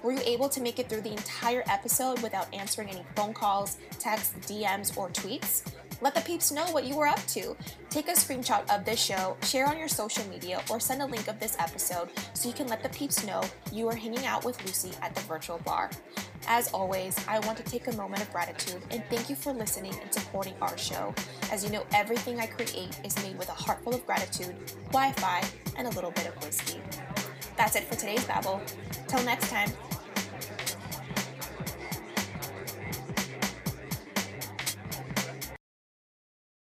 [0.03, 3.79] Were you able to make it through the entire episode without answering any phone calls,
[3.99, 5.63] texts, DMs, or tweets?
[6.03, 7.57] Let the peeps know what you were up to.
[7.89, 11.27] Take a screenshot of this show, share on your social media, or send a link
[11.29, 13.43] of this episode so you can let the peeps know
[13.73, 15.91] you are hanging out with Lucy at the virtual bar.
[16.49, 19.95] As always, I want to take a moment of gratitude and thank you for listening
[20.03, 21.15] and supporting our show.
[21.51, 24.55] As you know, everything I create is made with a heart full of gratitude,
[24.89, 25.43] Wi Fi,
[25.77, 26.81] and a little bit of whiskey.
[27.57, 28.61] That's it for today's Babble.
[29.09, 29.71] Till next time.